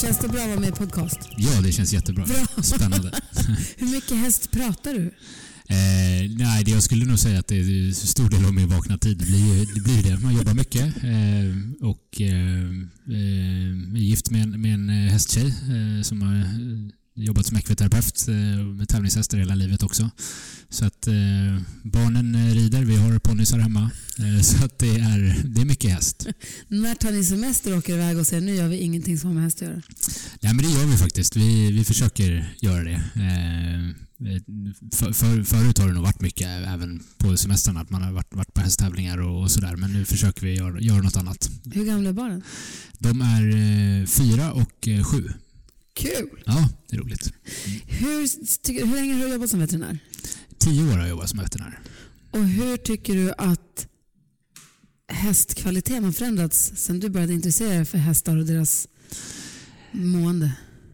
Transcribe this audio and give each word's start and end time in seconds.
Känns 0.00 0.18
det 0.18 0.28
bra 0.28 0.40
att 0.40 0.48
vara 0.48 0.60
med 0.60 0.68
i 0.68 0.72
podcast? 0.72 1.18
Ja, 1.36 1.60
det 1.62 1.72
känns 1.72 1.92
jättebra. 1.92 2.24
Bra. 2.24 2.62
Spännande. 2.62 3.12
Hur 3.76 3.86
mycket 3.86 4.16
häst 4.16 4.50
pratar 4.50 4.94
du? 4.94 5.14
Eh, 5.68 6.30
nej, 6.38 6.64
jag 6.66 6.82
skulle 6.82 7.04
nog 7.04 7.18
säga 7.18 7.38
att 7.38 7.46
det 7.46 7.56
är 7.56 7.92
stor 7.92 8.30
del 8.30 8.44
av 8.44 8.54
min 8.54 8.68
vakna 8.68 8.98
tid. 8.98 9.18
Det 9.18 9.24
blir, 9.24 9.74
det 9.74 9.80
blir 9.80 10.02
det. 10.02 10.18
Man 10.18 10.36
jobbar 10.36 10.54
mycket 10.54 10.84
eh, 10.96 11.86
och 11.88 12.20
eh, 12.20 12.64
eh, 13.06 13.94
är 13.94 13.98
gift 13.98 14.30
med 14.30 14.42
en, 14.42 14.60
med 14.60 14.74
en 14.74 14.90
eh, 14.90 15.12
hästtjej 15.12 15.46
eh, 15.46 16.02
som 16.02 16.22
har 16.22 16.44
jobbat 17.18 17.46
som 17.46 17.56
ekviterapeut 17.56 18.28
eh, 18.28 18.34
med 18.64 18.88
tävlingshästar 18.88 19.38
hela 19.38 19.54
livet 19.54 19.82
också. 19.82 20.10
Så 20.68 20.84
att 20.84 21.06
eh, 21.06 21.14
barnen 21.82 22.34
eh, 22.34 22.54
rider, 22.54 22.84
vi 22.84 22.96
har 22.96 23.18
ponnysar 23.18 23.58
hemma. 23.58 23.90
Så 24.42 24.64
att 24.64 24.78
det 24.78 24.90
är, 24.90 25.42
det 25.44 25.60
är 25.60 25.64
mycket 25.64 25.90
häst. 25.90 26.26
När 26.68 26.94
tar 26.94 27.10
ni 27.10 27.24
semester 27.24 27.72
och 27.72 27.78
åker 27.78 27.92
iväg 27.92 28.18
och 28.18 28.26
säger 28.26 28.42
nu 28.42 28.54
gör 28.54 28.68
vi 28.68 28.76
ingenting 28.76 29.18
som 29.18 29.28
har 29.28 29.34
med 29.34 29.44
häst 29.44 29.62
att 29.62 29.68
göra? 29.68 29.82
Nej, 30.40 30.54
men 30.54 30.64
det 30.64 30.70
gör 30.70 30.86
vi 30.86 30.96
faktiskt. 30.96 31.36
Vi, 31.36 31.72
vi 31.72 31.84
försöker 31.84 32.54
göra 32.60 32.84
det. 32.84 33.02
För, 34.92 35.12
för, 35.12 35.42
förut 35.42 35.78
har 35.78 35.88
det 35.88 35.94
nog 35.94 36.02
varit 36.02 36.20
mycket, 36.20 36.46
även 36.46 37.02
på 37.18 37.36
semestrarna, 37.36 37.80
att 37.80 37.90
man 37.90 38.02
har 38.02 38.12
varit, 38.12 38.34
varit 38.34 38.54
på 38.54 38.60
hästtävlingar 38.60 39.18
och, 39.18 39.42
och 39.42 39.50
sådär. 39.50 39.76
Men 39.76 39.92
nu 39.92 40.04
försöker 40.04 40.46
vi 40.46 40.54
göra, 40.56 40.80
göra 40.80 41.02
något 41.02 41.16
annat. 41.16 41.50
Hur 41.64 41.84
gamla 41.84 42.08
är 42.08 42.12
barnen? 42.12 42.42
De 42.98 43.20
är 43.20 44.06
fyra 44.06 44.52
och 44.52 44.88
sju. 45.04 45.32
Kul! 45.98 46.42
Ja, 46.46 46.68
det 46.90 46.96
är 46.96 47.00
roligt. 47.00 47.32
Hur, 47.86 48.28
tycker, 48.62 48.86
hur 48.86 48.94
länge 48.96 49.14
har 49.14 49.24
du 49.24 49.32
jobbat 49.32 49.50
som 49.50 49.60
veterinär? 49.60 49.98
Tio 50.58 50.82
år 50.84 50.90
har 50.92 50.98
jag 50.98 51.08
jobbat 51.08 51.30
som 51.30 51.38
veterinär. 51.38 51.78
Och 52.30 52.44
hur 52.44 52.76
tycker 52.76 53.14
du 53.14 53.32
att 53.38 53.86
hästkvaliteten 55.12 56.04
har 56.04 56.12
förändrats 56.12 56.72
sen 56.76 57.00
du 57.00 57.08
började 57.08 57.32
intressera 57.34 57.68
dig 57.74 57.84
för 57.84 57.98
hästar 57.98 58.36
och 58.36 58.46
deras 58.46 58.88
mående? 59.92 60.52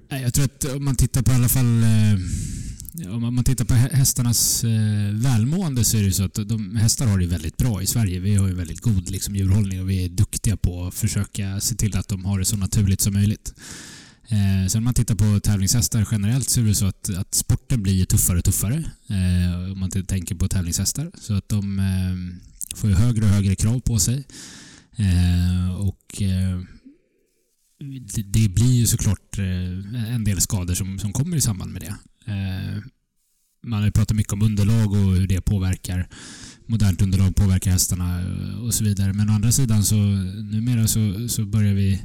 Jag 0.08 0.34
tror 0.34 0.44
att 0.44 0.64
om 0.64 0.84
man 0.84 0.96
tittar 0.96 1.22
på 1.22 1.32
i 1.32 1.34
alla 1.34 1.48
fall 1.48 1.82
eh, 1.82 3.14
om 3.14 3.34
man- 3.34 3.44
tittar 3.44 3.64
på 3.64 3.74
hä- 3.74 3.92
hästarnas 3.94 4.64
eh, 4.64 4.70
välmående 5.12 5.84
så 5.84 5.96
är 5.96 6.02
det 6.02 6.12
så 6.12 6.22
att 6.24 6.34
de, 6.34 6.76
hästar 6.76 7.06
har 7.06 7.18
det 7.18 7.26
väldigt 7.26 7.56
bra 7.56 7.82
i 7.82 7.86
Sverige. 7.86 8.20
Vi 8.20 8.34
har 8.34 8.48
ju 8.48 8.54
väldigt 8.54 8.80
god 8.80 9.10
liksom, 9.10 9.36
djurhållning 9.36 9.80
och 9.80 9.90
vi 9.90 10.04
är 10.04 10.08
duktiga 10.08 10.56
på 10.56 10.86
att 10.86 10.94
försöka 10.94 11.60
se 11.60 11.74
till 11.74 11.96
att 11.96 12.08
de 12.08 12.24
har 12.24 12.38
det 12.38 12.44
så 12.44 12.56
naturligt 12.56 13.00
som 13.00 13.12
möjligt. 13.14 13.54
Eh, 14.28 14.66
sen 14.68 14.78
om 14.78 14.84
man 14.84 14.94
tittar 14.94 15.14
på 15.14 15.40
tävlingshästar 15.40 16.08
generellt 16.10 16.50
så 16.50 16.60
är 16.60 16.64
det 16.64 16.74
så 16.74 16.86
att, 16.86 17.14
att 17.16 17.34
sporten 17.34 17.82
blir 17.82 18.04
tuffare 18.04 18.38
och 18.38 18.44
tuffare. 18.44 18.84
Eh, 19.08 19.72
om 19.72 19.78
man 19.78 19.90
tänker 19.90 20.34
på 20.34 20.48
tävlingshästar. 20.48 21.10
Så 21.20 21.34
att 21.34 21.48
de 21.48 21.78
eh, 21.78 22.76
får 22.76 22.90
ju 22.90 22.96
högre 22.96 23.24
och 23.24 23.30
högre 23.30 23.56
krav 23.56 23.80
på 23.80 23.98
sig. 23.98 24.26
Eh, 24.96 25.74
och 25.74 26.22
eh, 26.22 26.60
det, 28.14 28.22
det 28.22 28.48
blir 28.48 28.72
ju 28.72 28.86
såklart 28.86 29.38
eh, 29.38 30.14
en 30.14 30.24
del 30.24 30.40
skador 30.40 30.74
som, 30.74 30.98
som 30.98 31.12
kommer 31.12 31.36
i 31.36 31.40
samband 31.40 31.72
med 31.72 31.82
det. 31.82 31.94
Eh, 32.32 32.78
man 33.64 33.78
har 33.78 33.86
ju 33.86 33.92
pratat 33.92 34.16
mycket 34.16 34.32
om 34.32 34.42
underlag 34.42 34.92
och 34.92 35.14
hur 35.14 35.26
det 35.26 35.40
påverkar 35.40 36.08
modernt 36.66 37.02
underlag 37.02 37.36
påverkar 37.36 37.70
hästarna 37.70 38.20
eh, 38.20 38.64
och 38.64 38.74
så 38.74 38.84
vidare. 38.84 39.12
Men 39.12 39.30
å 39.30 39.32
andra 39.32 39.52
sidan 39.52 39.84
så 39.84 39.96
numera 39.96 40.86
så, 40.86 41.28
så 41.28 41.44
börjar 41.44 41.74
vi 41.74 42.02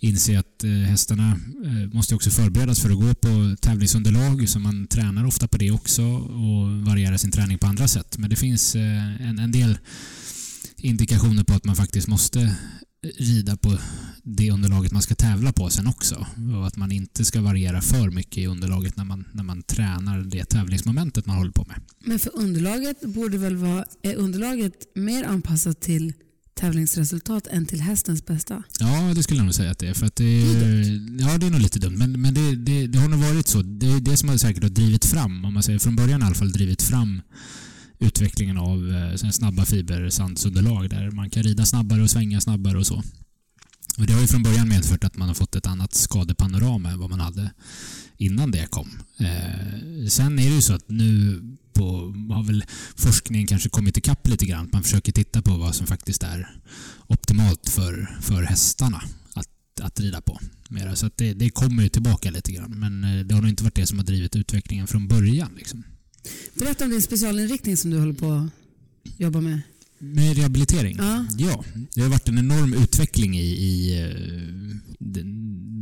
inse 0.00 0.38
att 0.38 0.64
eh, 0.64 0.70
hästarna 0.70 1.38
eh, 1.64 1.94
måste 1.94 2.14
också 2.14 2.30
förberedas 2.30 2.80
för 2.80 2.90
att 2.90 3.00
gå 3.00 3.14
på 3.14 3.56
tävlingsunderlag 3.60 4.48
så 4.48 4.58
man 4.58 4.86
tränar 4.86 5.26
ofta 5.26 5.48
på 5.48 5.56
det 5.58 5.70
också 5.70 6.02
och 6.02 6.70
varierar 6.70 7.16
sin 7.16 7.30
träning 7.30 7.58
på 7.58 7.66
andra 7.66 7.88
sätt. 7.88 8.18
Men 8.18 8.30
det 8.30 8.36
finns 8.36 8.76
en, 8.76 9.38
en 9.38 9.52
del 9.52 9.78
indikationer 10.76 11.44
på 11.44 11.54
att 11.54 11.64
man 11.64 11.76
faktiskt 11.76 12.08
måste 12.08 12.56
rida 13.04 13.56
på 13.56 13.78
det 14.22 14.50
underlaget 14.50 14.92
man 14.92 15.02
ska 15.02 15.14
tävla 15.14 15.52
på 15.52 15.70
sen 15.70 15.86
också. 15.86 16.26
Och 16.58 16.66
att 16.66 16.76
man 16.76 16.92
inte 16.92 17.24
ska 17.24 17.40
variera 17.40 17.80
för 17.80 18.10
mycket 18.10 18.38
i 18.38 18.46
underlaget 18.46 18.96
när 18.96 19.04
man, 19.04 19.24
när 19.32 19.42
man 19.42 19.62
tränar 19.62 20.20
det 20.20 20.44
tävlingsmomentet 20.44 21.26
man 21.26 21.36
håller 21.36 21.50
på 21.50 21.64
med. 21.64 21.80
Men 22.04 22.18
för 22.18 22.30
underlaget 22.34 23.00
borde 23.00 23.38
väl 23.38 23.56
vara, 23.56 23.84
är 24.02 24.14
underlaget 24.14 24.74
mer 24.94 25.24
anpassat 25.24 25.80
till 25.80 26.12
tävlingsresultat 26.54 27.46
än 27.46 27.66
till 27.66 27.80
hästens 27.80 28.26
bästa? 28.26 28.62
Ja, 28.80 29.12
det 29.14 29.22
skulle 29.22 29.38
jag 29.38 29.44
nog 29.44 29.54
säga 29.54 29.70
att 29.70 29.78
det 29.78 29.88
är. 29.88 29.94
För 29.94 30.06
att 30.06 30.16
det, 30.16 30.24
är 30.24 31.20
ja, 31.20 31.38
det 31.38 31.46
är 31.46 31.50
nog 31.50 31.60
lite 31.60 31.78
dumt. 31.78 31.96
Men, 31.96 32.20
men 32.20 32.34
det, 32.34 32.56
det, 32.56 32.86
det 32.86 32.98
har 32.98 33.08
nog 33.08 33.20
varit 33.20 33.48
så. 33.48 33.62
Det 33.62 33.86
är 33.86 34.00
det 34.00 34.16
som 34.16 34.28
har 34.28 34.36
säkert 34.36 34.62
har 34.62 34.70
drivit 34.70 35.04
fram, 35.04 35.44
om 35.44 35.54
man 35.54 35.62
säger 35.62 35.78
från 35.78 35.96
början 35.96 36.22
i 36.22 36.24
alla 36.24 36.34
fall, 36.34 36.52
drivit 36.52 36.82
fram 36.82 37.22
utvecklingen 37.98 38.58
av 38.58 38.90
eh, 38.92 39.30
snabba 39.30 39.64
fibersandsunderlag 39.64 40.90
där 40.90 41.10
man 41.10 41.30
kan 41.30 41.42
rida 41.42 41.66
snabbare 41.66 42.02
och 42.02 42.10
svänga 42.10 42.40
snabbare 42.40 42.78
och 42.78 42.86
så. 42.86 43.02
Och 43.98 44.06
det 44.06 44.12
har 44.12 44.20
ju 44.20 44.26
från 44.26 44.42
början 44.42 44.68
medfört 44.68 45.04
att 45.04 45.16
man 45.16 45.28
har 45.28 45.34
fått 45.34 45.56
ett 45.56 45.66
annat 45.66 45.94
skadepanorama 45.94 46.90
än 46.90 46.98
vad 46.98 47.10
man 47.10 47.20
hade 47.20 47.50
innan 48.16 48.50
det 48.50 48.66
kom. 48.66 48.90
Eh, 49.18 50.06
sen 50.08 50.38
är 50.38 50.48
det 50.48 50.54
ju 50.54 50.62
så 50.62 50.74
att 50.74 50.88
nu 50.88 51.40
på, 51.72 52.14
har 52.34 52.42
väl 52.42 52.64
forskningen 52.96 53.46
kanske 53.46 53.68
kommit 53.68 53.96
ikapp 53.96 54.26
lite 54.26 54.46
grann. 54.46 54.70
Man 54.72 54.82
försöker 54.82 55.12
titta 55.12 55.42
på 55.42 55.56
vad 55.56 55.74
som 55.74 55.86
faktiskt 55.86 56.22
är 56.22 56.48
optimalt 57.06 57.68
för, 57.68 58.18
för 58.22 58.42
hästarna 58.42 59.02
att, 59.34 59.80
att 59.80 60.00
rida 60.00 60.20
på. 60.20 60.40
Mera. 60.68 60.96
Så 60.96 61.06
att 61.06 61.16
det, 61.16 61.34
det 61.34 61.50
kommer 61.50 61.82
ju 61.82 61.88
tillbaka 61.88 62.30
lite 62.30 62.52
grann. 62.52 62.70
Men 62.70 63.04
eh, 63.04 63.24
det 63.24 63.34
har 63.34 63.42
nog 63.42 63.50
inte 63.50 63.64
varit 63.64 63.74
det 63.74 63.86
som 63.86 63.98
har 63.98 64.06
drivit 64.06 64.36
utvecklingen 64.36 64.86
från 64.86 65.08
början. 65.08 65.50
Liksom. 65.56 65.84
Berätta 66.54 66.84
om 66.84 66.90
din 66.90 67.02
specialinriktning 67.02 67.76
som 67.76 67.90
du 67.90 67.98
håller 67.98 68.12
på 68.12 68.32
att 68.32 68.50
jobba 69.20 69.40
med. 69.40 69.60
Med 69.98 70.36
rehabilitering? 70.36 70.96
Ja. 70.98 71.26
ja. 71.38 71.64
Det 71.94 72.00
har 72.02 72.08
varit 72.08 72.28
en 72.28 72.38
enorm 72.38 72.72
utveckling 72.74 73.38
i, 73.38 73.44
i 73.44 74.00
eh, 74.02 74.76
det, 74.98 75.22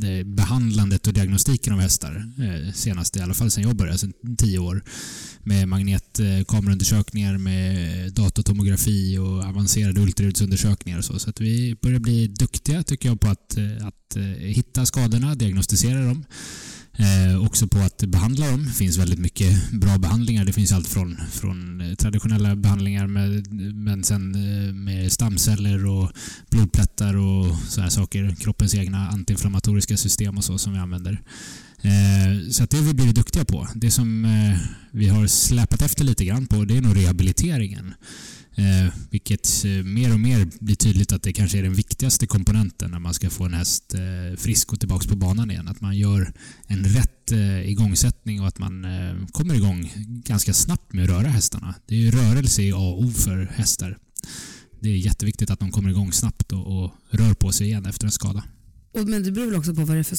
det 0.07 0.23
behandlandet 0.23 1.07
och 1.07 1.13
diagnostiken 1.13 1.73
av 1.73 1.79
hästar. 1.79 2.31
eh, 2.39 2.73
Senast 2.73 3.17
i 3.17 3.19
alla 3.19 3.33
fall 3.33 3.51
sen 3.51 3.63
jag 3.63 3.75
började, 3.75 3.97
sen 3.97 4.13
tio 4.37 4.59
år. 4.59 4.83
Med 5.43 5.67
magnetkameraundersökningar, 5.67 7.37
med 7.37 8.13
datatomografi 8.13 9.17
och 9.17 9.43
avancerade 9.43 10.01
ultraljudsundersökningar 10.01 10.97
och 10.97 11.05
så. 11.05 11.19
Så 11.19 11.29
att 11.29 11.41
vi 11.41 11.75
börjar 11.81 11.99
bli 11.99 12.27
duktiga 12.27 12.83
tycker 12.83 13.09
jag 13.09 13.19
på 13.19 13.27
att, 13.29 13.57
eh, 13.57 13.87
att 13.87 14.17
hitta 14.39 14.85
skadorna, 14.85 15.35
diagnostisera 15.35 16.05
dem. 16.05 16.25
Eh, 16.97 17.45
också 17.45 17.67
på 17.67 17.79
att 17.79 18.03
behandla 18.03 18.51
dem. 18.51 18.63
Det 18.65 18.71
finns 18.71 18.97
väldigt 18.97 19.19
mycket 19.19 19.71
bra 19.71 19.97
behandlingar. 19.97 20.45
Det 20.45 20.53
finns 20.53 20.71
allt 20.71 20.87
från, 20.87 21.17
från 21.31 21.81
eh, 21.81 21.95
traditionella 21.95 22.55
behandlingar 22.55 23.07
med, 23.07 23.53
men 23.75 24.03
sen 24.03 24.35
eh, 24.35 24.73
med 24.73 25.11
stamceller 25.11 25.85
och 25.85 26.11
blodplättar 26.49 27.17
och 27.17 27.55
sådana 27.67 27.89
saker. 27.89 28.35
Kroppens 28.39 28.75
egna 28.75 29.07
antiinflammatoriska 29.07 29.97
system 29.97 30.37
och 30.37 30.43
så 30.43 30.57
som 30.57 30.73
vi 30.73 30.79
använder. 30.79 31.21
Eh, 31.81 32.49
så 32.51 32.63
att 32.63 32.69
det 32.69 32.77
har 32.77 32.83
vi 32.83 32.93
blivit 32.93 33.15
duktiga 33.15 33.45
på. 33.45 33.67
Det 33.75 33.91
som 33.91 34.25
eh, 34.25 34.57
vi 34.91 35.07
har 35.07 35.27
släpat 35.27 35.81
efter 35.81 36.03
lite 36.03 36.25
grann 36.25 36.47
på 36.47 36.65
det 36.65 36.77
är 36.77 36.81
nog 36.81 36.97
rehabiliteringen. 36.97 37.93
Eh, 38.55 38.93
vilket 39.09 39.65
eh, 39.65 39.71
mer 39.71 40.13
och 40.13 40.19
mer 40.19 40.49
blir 40.59 40.75
tydligt 40.75 41.11
att 41.11 41.23
det 41.23 41.33
kanske 41.33 41.57
är 41.57 41.63
den 41.63 41.73
viktigaste 41.73 42.27
komponenten 42.27 42.91
när 42.91 42.99
man 42.99 43.13
ska 43.13 43.29
få 43.29 43.43
en 43.43 43.53
häst 43.53 43.93
eh, 43.93 44.37
frisk 44.37 44.73
och 44.73 44.79
tillbaka 44.79 45.09
på 45.09 45.15
banan 45.15 45.51
igen. 45.51 45.67
Att 45.67 45.81
man 45.81 45.97
gör 45.97 46.33
en 46.67 46.83
rätt 46.83 47.31
eh, 47.31 47.69
igångsättning 47.69 48.41
och 48.41 48.47
att 48.47 48.59
man 48.59 48.85
eh, 48.85 49.27
kommer 49.31 49.55
igång 49.55 49.91
ganska 50.07 50.53
snabbt 50.53 50.93
med 50.93 51.03
att 51.03 51.09
röra 51.09 51.27
hästarna. 51.27 51.75
Det 51.85 51.95
är 51.95 51.99
ju 51.99 52.11
rörelse 52.11 52.61
i 52.61 52.71
A 52.71 52.77
och 52.77 53.01
O 53.01 53.11
för 53.11 53.45
hästar. 53.45 53.97
Det 54.81 54.89
är 54.89 54.97
jätteviktigt 54.97 55.49
att 55.49 55.59
de 55.59 55.71
kommer 55.71 55.89
igång 55.89 56.13
snabbt 56.13 56.51
och, 56.51 56.83
och 56.83 56.91
rör 57.09 57.33
på 57.33 57.51
sig 57.51 57.67
igen 57.67 57.85
efter 57.85 58.05
en 58.05 58.11
skada. 58.11 58.43
Och, 58.93 59.07
men 59.07 59.23
det 59.23 59.31
beror 59.31 59.45
väl 59.45 59.55
också 59.55 59.75
på 59.75 59.85
vad 59.85 59.95
det 59.95 59.99
är 59.99 60.03
för 60.03 60.17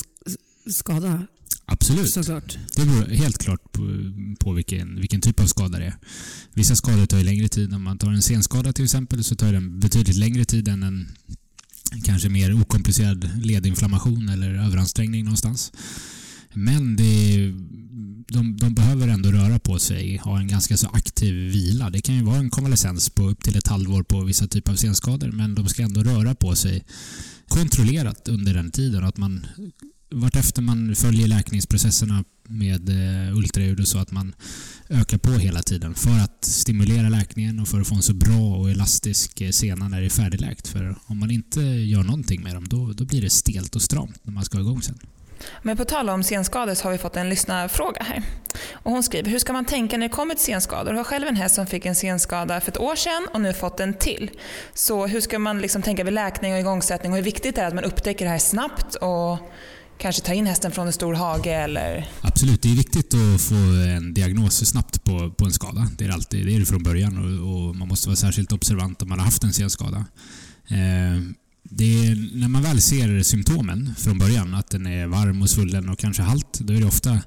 skada 0.71 1.27
Absolut. 1.67 2.11
såklart. 2.11 2.59
Det 2.77 2.85
beror 2.85 3.05
helt 3.05 3.39
klart 3.39 3.73
på, 3.73 3.83
på 4.41 4.53
vilken, 4.53 5.01
vilken 5.01 5.21
typ 5.21 5.41
av 5.41 5.47
skada 5.47 5.79
det 5.79 5.85
är. 5.85 5.97
Vissa 6.55 6.77
skador 6.77 7.07
tar 7.07 7.19
ju 7.19 7.25
längre 7.25 7.49
tid. 7.49 7.75
Om 7.75 7.83
man 7.83 7.99
tar 7.99 8.11
en 8.11 8.23
senskada 8.23 8.73
till 8.73 8.85
exempel 8.85 9.25
så 9.25 9.35
tar 9.35 9.53
den 9.53 9.81
betydligt 9.81 10.17
längre 10.17 10.45
tid 10.45 10.69
än 10.69 10.83
en 10.83 11.09
kanske 12.05 12.29
mer 12.29 12.61
okomplicerad 12.61 13.31
ledinflammation 13.45 14.29
eller 14.29 14.55
överansträngning 14.55 15.25
någonstans. 15.25 15.73
Men 16.53 16.97
det, 16.97 17.37
de, 18.29 18.57
de 18.57 18.75
behöver 18.75 19.09
ändå 19.09 19.33
röra 19.33 19.59
på 19.59 19.79
sig, 19.79 20.17
ha 20.17 20.39
en 20.39 20.49
ganska 20.49 20.77
så 20.77 20.87
aktiv 20.87 21.05
aktiv 21.15 21.35
vila. 21.35 21.91
Det 21.91 22.01
kan 22.01 22.15
ju 22.15 22.23
vara 22.23 22.37
en 22.37 22.51
konvalescens 22.51 23.11
på 23.11 23.23
upp 23.23 23.45
till 23.45 23.57
ett 23.57 23.69
halvår 23.69 24.03
på 24.03 24.25
vissa 24.25 24.47
typer 24.47 24.73
av 24.73 24.77
senskador 24.77 25.33
men 25.33 25.55
de 25.55 25.69
ska 25.69 25.83
ändå 25.83 26.03
röra 26.03 26.35
på 26.35 26.57
sig 26.57 26.85
kontrollerat 27.49 28.29
under 28.29 28.55
den 28.55 28.71
tiden. 28.71 29.05
Att 29.05 29.17
man 29.17 29.47
vartefter 30.15 30.63
man 30.63 30.95
följer 30.97 31.29
läkningsprocesserna 31.29 32.25
med 32.49 32.89
eh, 32.89 33.37
ultraljud 33.37 33.81
och 33.81 33.89
så 33.89 33.99
att 33.99 34.11
man 34.11 34.35
ökar 34.89 35.19
på 35.19 35.31
hela 35.31 35.63
tiden 35.63 35.95
för 35.95 36.19
att 36.25 36.45
stimulera 36.45 37.09
läkningen 37.09 37.61
och 37.61 37.69
för 37.69 37.81
att 37.81 37.89
få 37.89 37.95
en 37.95 38.03
så 38.03 38.15
bra 38.15 38.57
och 38.57 38.71
elastisk 38.71 39.41
eh, 39.41 39.51
sena 39.51 39.89
när 39.89 40.01
det 40.01 40.07
är 40.07 40.11
färdigläkt. 40.11 40.69
För 40.69 40.97
om 41.07 41.21
man 41.21 41.31
inte 41.31 41.61
gör 41.61 42.03
någonting 42.03 42.43
med 42.43 42.55
dem 42.55 42.69
då, 42.69 42.93
då 42.93 43.05
blir 43.05 43.23
det 43.23 43.31
stelt 43.31 43.77
och 43.77 43.83
stramt 43.83 44.21
när 44.23 44.33
man 44.33 44.45
ska 44.45 44.59
igång 44.59 44.83
sen. 44.83 44.99
Men 45.63 45.77
på 45.77 45.85
tal 45.85 46.11
om 46.11 46.23
senskador 46.23 46.75
så 46.75 46.85
har 46.85 46.93
vi 46.93 46.99
fått 46.99 47.17
en 47.17 47.29
lyssnarfråga 47.29 48.03
här. 48.03 48.23
Och 48.73 48.93
hon 48.93 49.03
skriver, 49.03 49.31
hur 49.31 49.39
ska 49.39 49.53
man 49.53 49.65
tänka 49.65 49.99
när 49.99 50.09
det 50.09 50.13
kommer 50.15 50.35
till 50.35 50.45
senskador? 50.45 50.93
Jag 50.93 50.97
har 50.97 51.05
själv 51.05 51.29
en 51.29 51.37
häst 51.37 51.55
som 51.55 51.67
fick 51.67 51.87
en 51.87 51.95
senskada 51.95 52.61
för 52.61 52.71
ett 52.71 52.81
år 52.81 52.97
sedan 52.97 53.29
och 53.33 53.41
nu 53.41 53.53
fått 53.53 53.81
en 53.81 53.95
till. 53.95 54.31
Så 54.75 55.07
hur 55.07 55.21
ska 55.21 55.39
man 55.39 55.59
liksom 55.59 55.83
tänka 55.83 56.05
vid 56.05 56.15
läkning 56.15 56.53
och 56.53 56.59
igångsättning 56.59 57.13
och 57.13 57.17
hur 57.17 57.25
viktigt 57.25 57.55
det 57.55 57.61
är 57.61 57.67
att 57.67 57.75
man 57.75 57.85
upptäcker 57.85 58.25
det 58.25 58.31
här 58.31 58.39
snabbt 58.39 58.95
och 58.95 59.39
kanske 60.05 60.23
ta 60.23 60.35
in 60.35 60.47
hästen 60.47 60.73
från 60.73 60.87
en 60.87 60.93
stor 60.93 61.15
hage 61.15 61.55
eller? 61.55 62.09
Absolut, 62.21 62.63
det 62.63 62.71
är 62.71 62.75
viktigt 62.75 63.15
att 63.15 63.41
få 63.41 63.55
en 63.97 64.15
diagnos 64.15 64.69
snabbt 64.69 65.05
på, 65.05 65.31
på 65.31 65.45
en 65.45 65.53
skada. 65.53 65.89
Det 65.99 66.05
är, 66.05 66.09
alltid, 66.09 66.47
det 66.47 66.55
är 66.55 66.61
det 66.61 66.67
från 66.67 66.83
början 66.83 67.19
och, 67.19 67.69
och 67.69 67.77
man 67.77 67.89
måste 67.89 68.09
vara 68.09 68.17
särskilt 68.17 68.53
observant 68.53 69.03
om 69.03 69.09
man 69.09 69.19
har 69.19 69.25
haft 69.25 69.45
en 69.45 69.53
senskada. 69.53 69.97
Eh, 70.69 71.21
det 71.63 71.85
är, 71.85 72.37
när 72.39 72.49
man 72.49 72.63
väl 72.63 72.81
ser 72.83 73.23
symptomen 73.23 73.95
från 73.99 74.19
början, 74.19 74.55
att 74.55 74.71
den 74.71 74.87
är 74.87 75.07
varm 75.07 75.43
och 75.43 75.51
svullen 75.51 75.89
och 75.89 75.99
kanske 75.99 76.23
halt, 76.23 76.59
då 76.61 76.73
är 76.73 76.81
det 76.81 76.87
ofta 76.87 77.21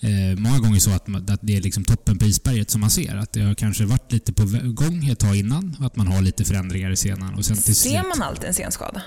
eh, 0.00 0.38
många 0.38 0.58
gånger 0.58 0.80
så 0.80 0.90
att, 0.90 1.30
att 1.30 1.40
det 1.42 1.56
är 1.56 1.60
liksom 1.60 1.84
toppen 1.84 2.18
på 2.18 2.24
isberget 2.24 2.70
som 2.70 2.80
man 2.80 2.90
ser. 2.90 3.16
Att 3.16 3.32
det 3.32 3.40
har 3.40 3.54
kanske 3.54 3.84
varit 3.84 4.12
lite 4.12 4.32
på 4.32 4.44
gång 4.64 5.08
ett 5.08 5.18
tag 5.18 5.36
innan 5.36 5.76
att 5.80 5.96
man 5.96 6.06
har 6.08 6.22
lite 6.22 6.44
förändringar 6.44 6.90
i 6.90 6.96
senan. 6.96 7.34
Och 7.34 7.44
sen 7.44 7.56
till 7.56 7.76
ser 7.76 7.90
slut, 7.90 8.02
man 8.16 8.28
alltid 8.28 8.44
en 8.48 8.54
senskada? 8.54 9.02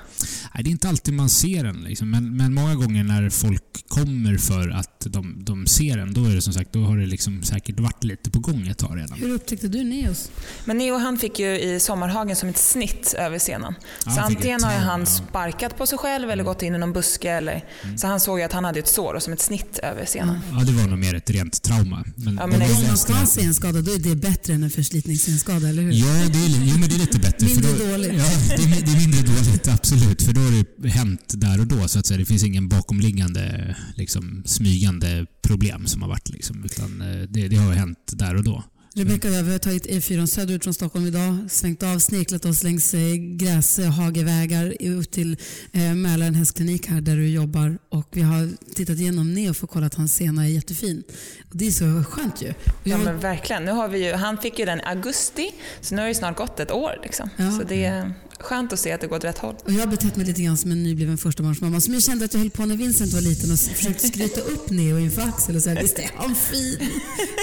Nej, 0.53 0.63
det 0.63 0.69
är 0.69 0.71
inte 0.71 0.89
alltid 0.89 1.13
man 1.13 1.29
ser 1.29 1.63
den. 1.63 1.75
Liksom. 1.83 2.09
Men, 2.09 2.37
men 2.37 2.53
många 2.53 2.75
gånger 2.75 3.03
när 3.03 3.29
folk 3.29 3.87
kommer 3.87 4.37
för 4.37 4.69
att 4.69 5.07
de, 5.09 5.43
de 5.43 5.67
ser 5.67 5.97
den, 5.97 6.13
då 6.13 6.25
är 6.25 6.35
det 6.35 6.41
som 6.41 6.53
sagt, 6.53 6.73
då 6.73 6.83
har 6.83 6.97
det 6.97 7.05
liksom 7.05 7.43
säkert 7.43 7.79
varit 7.79 8.03
lite 8.03 8.29
på 8.29 8.39
gång 8.39 8.67
ett 8.67 8.77
tag 8.77 8.97
redan. 8.97 9.17
Hur 9.17 9.33
upptäckte 9.33 9.67
du 9.67 9.83
Neos? 9.83 10.31
Men 10.65 10.77
Neo 10.77 10.97
han 10.97 11.17
fick 11.17 11.39
ju 11.39 11.59
i 11.59 11.79
sommarhagen 11.79 12.35
som 12.35 12.49
ett 12.49 12.57
snitt 12.57 13.13
över 13.17 13.39
senan. 13.39 13.75
Ja, 14.05 14.11
så 14.11 14.21
antingen 14.21 14.63
har 14.63 14.71
han 14.71 15.05
sparkat 15.05 15.77
på 15.77 15.87
sig 15.87 15.97
själv 15.97 16.31
eller 16.31 16.43
gått 16.43 16.61
in 16.61 16.75
i 16.75 16.77
någon 16.77 16.93
buske. 16.93 17.31
Eller, 17.31 17.63
Så 17.97 18.07
han 18.07 18.19
såg 18.19 18.39
ju 18.39 18.45
att 18.45 18.53
han 18.53 18.65
hade 18.65 18.79
ett 18.79 18.87
sår 18.87 19.13
och 19.13 19.23
som 19.23 19.33
ett 19.33 19.41
snitt 19.41 19.79
över 19.83 20.05
senan. 20.05 20.39
Ja, 20.51 20.63
det 20.63 20.71
var 20.81 20.89
nog 20.89 20.99
mer 20.99 21.13
ett 21.13 21.29
rent 21.29 21.61
trauma. 21.61 22.05
Men, 22.15 22.35
Ja, 22.35 22.47
men. 22.47 22.61
Om 22.61 22.87
man 22.87 22.97
ska 22.97 23.13
ha 23.13 23.25
senskada 23.25 23.81
då 23.81 23.91
är 23.91 23.99
det 23.99 24.15
bättre 24.15 24.53
än 24.53 24.63
en 24.63 24.69
förslitningssenskada, 24.69 25.69
eller 25.69 25.83
hur? 25.83 25.91
Ja, 25.91 26.05
det 26.33 26.39
är, 26.39 26.49
jo, 26.63 26.77
men 26.79 26.89
det 26.89 26.95
är 26.95 26.99
lite 26.99 27.19
bättre. 27.19 27.47
Mindre 27.47 27.71
då, 27.71 27.91
dåligt. 27.91 28.13
Ja, 28.13 28.29
det 28.57 28.63
är, 28.63 28.85
det 28.85 28.91
är 28.91 28.99
mindre 28.99 29.21
dåligt, 29.21 29.67
absolut. 29.67 30.21
För 30.21 30.33
då 30.33 30.41
har 30.41 30.65
det 30.81 30.89
hänt 30.89 31.33
där 31.37 31.59
och 31.59 31.67
då, 31.67 31.87
så 31.87 31.99
att 31.99 32.05
säga. 32.05 32.17
Det 32.17 32.25
finns 32.25 32.43
ingen 32.43 32.67
bakomliggande, 32.69 33.75
liksom, 33.95 34.43
smygande 34.45 35.25
problem 35.41 35.87
som 35.87 36.01
har 36.01 36.09
varit. 36.09 36.29
Liksom, 36.29 36.63
utan 36.63 37.01
eh, 37.01 37.27
det, 37.29 37.47
det 37.47 37.55
har 37.55 37.73
hänt 37.73 37.97
där 38.13 38.35
och 38.35 38.43
då. 38.43 38.63
Rebecka 38.95 39.27
och 39.27 39.33
jag 39.33 39.43
har 39.43 39.57
tagit 39.57 39.85
E4 39.85 40.25
söderut 40.25 40.63
från 40.63 40.73
Stockholm 40.73 41.07
idag, 41.07 41.37
svängt 41.49 41.83
av, 41.83 41.99
snirklat 41.99 42.45
oss 42.45 42.63
längs 42.63 42.93
eh, 42.93 43.15
gräshagevägar 43.15 44.73
ut 44.79 45.11
till 45.11 45.37
eh, 45.71 45.93
Mälaren 45.93 46.35
hästklinik 46.35 46.87
här 46.87 47.01
där 47.01 47.15
du 47.15 47.29
jobbar 47.29 47.77
och 47.89 48.07
vi 48.11 48.21
har 48.21 48.49
tittat 48.75 48.97
igenom 48.97 49.33
Neo 49.33 49.53
för 49.53 49.65
att 49.65 49.71
kolla 49.71 49.85
att 49.85 49.95
hans 49.95 50.15
sena 50.15 50.45
är 50.45 50.49
jättefin. 50.49 51.03
Och 51.49 51.57
det 51.57 51.67
är 51.67 51.71
så 51.71 52.03
skönt 52.03 52.41
ju. 52.41 52.49
Och 52.49 52.55
Ja 52.83 52.91
jag, 52.91 52.99
men 52.99 53.19
verkligen. 53.19 53.65
Nu 53.65 53.71
har 53.71 53.87
vi 53.87 54.05
ju, 54.05 54.13
han 54.13 54.37
fick 54.37 54.59
ju 54.59 54.65
den 54.65 54.79
i 54.79 54.83
augusti, 54.83 55.51
så 55.81 55.95
nu 55.95 56.01
har 56.01 56.05
det 56.05 56.11
ju 56.11 56.15
snart 56.15 56.37
gått 56.37 56.59
ett 56.59 56.71
år. 56.71 56.99
Liksom. 57.03 57.29
Ja. 57.37 57.51
Så 57.51 57.63
det 57.63 58.11
skönt 58.41 58.73
att 58.73 58.79
se 58.79 58.91
att 58.91 59.01
det 59.01 59.07
går 59.07 59.15
åt 59.15 59.23
rätt 59.23 59.37
håll. 59.37 59.55
och 59.65 59.71
jag 59.71 59.79
har 59.79 59.87
betett 59.87 60.15
mig 60.15 60.25
lite 60.25 60.41
grann 60.41 60.57
som 60.57 60.71
en 60.71 60.83
nybliven 60.83 61.17
förstabarnsmamma 61.17 61.81
som 61.81 61.93
jag 61.93 62.03
kände 62.03 62.25
att 62.25 62.33
jag 62.33 62.39
höll 62.41 62.49
på 62.49 62.65
när 62.65 62.75
Vincent 62.75 63.13
var 63.13 63.21
liten 63.21 63.51
och 63.51 63.59
försökte 63.59 64.07
skryta 64.07 64.41
upp 64.41 64.69
Neo 64.69 64.99
inför 64.99 65.21
Axel 65.21 65.55
och 65.55 65.61
säga 65.61 65.81
visst 65.81 65.99
är 65.99 66.11
han 66.15 66.35
fin? 66.35 66.77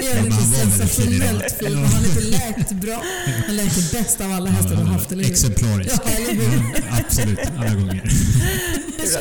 Är 0.02 0.14
väldigt 0.14 0.34
fin 0.34 0.52
idag. 0.54 0.78
sensationellt 0.78 1.52
fin? 1.60 1.74
Han 1.76 2.04
är 2.04 2.08
inte 2.08 2.20
läkt 2.20 2.72
bra. 2.72 3.02
Han 3.46 3.56
läker 3.56 3.92
bäst 3.98 4.20
av 4.20 4.32
alla 4.32 4.50
hästar 4.50 4.70
du 4.70 4.76
har 4.76 4.84
haft, 4.84 5.12
eller 5.12 5.24
hur? 5.24 5.30
Exemplarisk. 5.30 6.00
Ja, 6.04 6.10
eller 6.10 6.32
hur? 6.34 6.84
Absolut, 6.90 7.38
alla 7.58 7.74
gånger. 7.74 8.12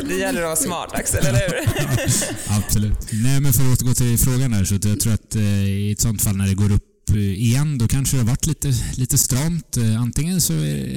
Det 0.07 0.15
gäller 0.15 0.39
att 0.41 0.45
vara 0.45 0.56
smart 0.56 0.94
Axel, 0.94 1.25
eller 1.25 1.39
hur? 1.39 1.69
Absolut. 2.47 2.97
Nej, 3.12 3.39
men 3.41 3.53
för 3.53 3.63
att 3.63 3.73
återgå 3.81 3.94
till 3.94 4.18
frågan 4.18 4.51
där, 4.51 4.63
så 4.65 4.73
jag 4.83 5.00
tror 5.00 5.13
att 5.13 5.35
eh, 5.35 5.41
i 5.65 5.91
ett 5.91 6.01
sånt 6.01 6.21
fall 6.23 6.38
när 6.38 6.47
det 6.47 6.53
går 6.53 6.71
upp 6.71 6.83
Eh, 7.09 7.42
igen, 7.42 7.77
då 7.77 7.88
kanske 7.88 8.18
det 8.18 8.21
har 8.21 8.27
varit 8.27 8.48
lite, 8.48 8.74
lite 8.98 9.18
stramt. 9.18 9.77
Eh, 9.77 10.01
antingen 10.01 10.42
så 10.42 10.54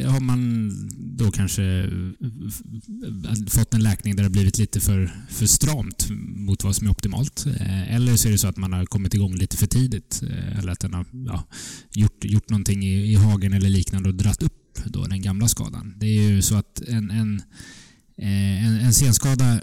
har 0.07 0.21
man 0.21 0.71
då 1.17 1.31
kanske 1.31 1.63
eh, 1.63 3.35
fått 3.49 3.75
en 3.75 3.83
läkning 3.83 4.17
där 4.17 4.23
det 4.23 4.29
har 4.29 4.33
blivit 4.33 4.59
lite 4.59 4.81
för, 4.81 5.13
för 5.31 5.47
stramt 5.47 6.09
mot 6.37 6.65
vad 6.65 6.77
som 6.77 6.87
är 6.87 6.91
optimalt. 6.91 7.47
Eller 7.89 8.17
så 8.17 8.29
är 8.29 8.33
det 8.33 8.39
så 8.39 8.49
att 8.49 8.57
man 8.57 8.73
har 8.73 8.87
kommit 8.87 9.15
igång 9.15 9.37
lite 9.37 9.57
för 9.57 9.67
tidigt. 9.67 10.23
Eller 10.59 10.73
att 10.73 10.81
den 10.81 10.95
har 10.95 11.07
ja, 11.13 11.45
gjort, 11.95 12.25
gjort 12.25 12.51
någonting 12.51 12.85
i, 12.85 13.13
i 13.13 13.15
hagen 13.15 13.53
eller 13.53 13.69
liknande 13.69 14.09
och 14.09 14.15
dratt 14.15 14.43
upp 14.43 14.79
då 14.85 15.07
den 15.07 15.23
gamla 15.23 15.49
skadan. 15.49 15.95
Det 15.97 16.07
är 16.07 16.31
ju 16.31 16.43
så 16.43 16.55
att 16.55 16.81
en, 16.89 17.11
en 17.11 17.43
Eh, 18.19 18.67
en, 18.67 18.81
en 18.81 18.95
senskada 18.95 19.61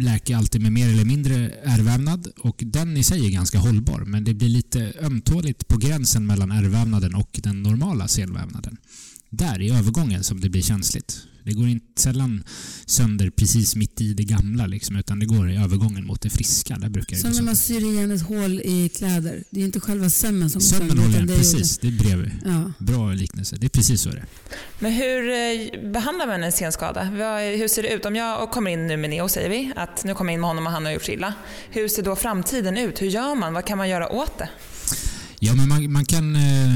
läker 0.00 0.36
alltid 0.36 0.60
med 0.62 0.72
mer 0.72 0.88
eller 0.88 1.04
mindre 1.04 1.50
ärrvävnad 1.64 2.28
och 2.40 2.62
den 2.66 2.96
i 2.96 3.04
sig 3.04 3.26
är 3.26 3.30
ganska 3.30 3.58
hållbar 3.58 4.00
men 4.00 4.24
det 4.24 4.34
blir 4.34 4.48
lite 4.48 4.92
ömtåligt 5.00 5.68
på 5.68 5.76
gränsen 5.76 6.26
mellan 6.26 6.50
ärrvävnaden 6.50 7.14
och 7.14 7.40
den 7.42 7.62
normala 7.62 8.08
senvävnaden. 8.08 8.76
Där 9.30 9.60
i 9.60 9.70
övergången 9.70 10.24
som 10.24 10.40
det 10.40 10.48
blir 10.48 10.62
känsligt. 10.62 11.22
Det 11.48 11.54
går 11.54 11.68
inte 11.68 12.02
sällan 12.02 12.44
sönder 12.86 13.30
precis 13.30 13.76
mitt 13.76 14.00
i 14.00 14.14
det 14.14 14.24
gamla 14.24 14.66
liksom, 14.66 14.96
utan 14.96 15.18
det 15.18 15.26
går 15.26 15.50
i 15.50 15.56
övergången 15.56 16.06
mot 16.06 16.20
det 16.20 16.30
friska. 16.30 16.76
Där 16.78 16.88
brukar 16.88 17.16
det 17.16 17.22
Som 17.22 17.30
när 17.30 17.42
man 17.42 17.56
sönder. 17.56 17.80
syr 17.80 17.88
igen 17.94 18.10
ett 18.10 18.22
hål 18.22 18.60
i 18.60 18.88
kläder. 18.96 19.44
Det 19.50 19.60
är 19.60 19.64
inte 19.64 19.80
själva 19.80 20.10
sömmen 20.10 20.50
som 20.50 20.58
går 20.58 20.66
Sömmen 20.66 20.88
sönder, 20.88 21.12
det 21.12 21.18
är 21.18 21.36
ju 21.36 21.38
precis. 21.38 21.78
Det 21.78 21.88
är 21.88 21.92
bredvid. 21.92 22.30
Ja. 22.44 22.72
Bra 22.78 23.12
liknelse. 23.12 23.56
Det 23.56 23.66
är 23.66 23.68
precis 23.70 24.00
så 24.00 24.10
det 24.10 24.16
är. 24.16 24.26
Men 24.78 24.92
hur 24.92 25.28
eh, 25.30 25.90
behandlar 25.92 26.26
man 26.26 26.42
en 26.44 26.52
senskada? 26.52 27.04
Hur 27.04 27.68
ser 27.68 27.82
det 27.82 27.92
ut? 27.92 28.04
Om 28.06 28.16
jag 28.16 28.50
kommer 28.50 28.70
in 28.70 28.86
nu 28.86 28.96
med 28.96 29.10
Neo, 29.10 29.28
säger 29.28 29.50
vi, 29.50 29.72
att 29.76 30.04
nu 30.04 30.14
kommer 30.14 30.32
jag 30.32 30.34
in 30.36 30.40
med 30.40 30.48
honom 30.50 30.66
och 30.66 30.72
han 30.72 30.84
har 30.84 30.92
gjort 30.92 31.04
sig 31.04 31.14
illa. 31.14 31.34
Hur 31.70 31.88
ser 31.88 32.02
då 32.02 32.16
framtiden 32.16 32.78
ut? 32.78 33.02
Hur 33.02 33.06
gör 33.06 33.34
man? 33.34 33.52
Vad 33.52 33.64
kan 33.66 33.78
man 33.78 33.88
göra 33.88 34.08
åt 34.12 34.38
det? 34.38 34.48
Ja, 35.40 35.54
men 35.54 35.68
man, 35.68 35.92
man 35.92 36.04
kan 36.04 36.36
eh, 36.36 36.74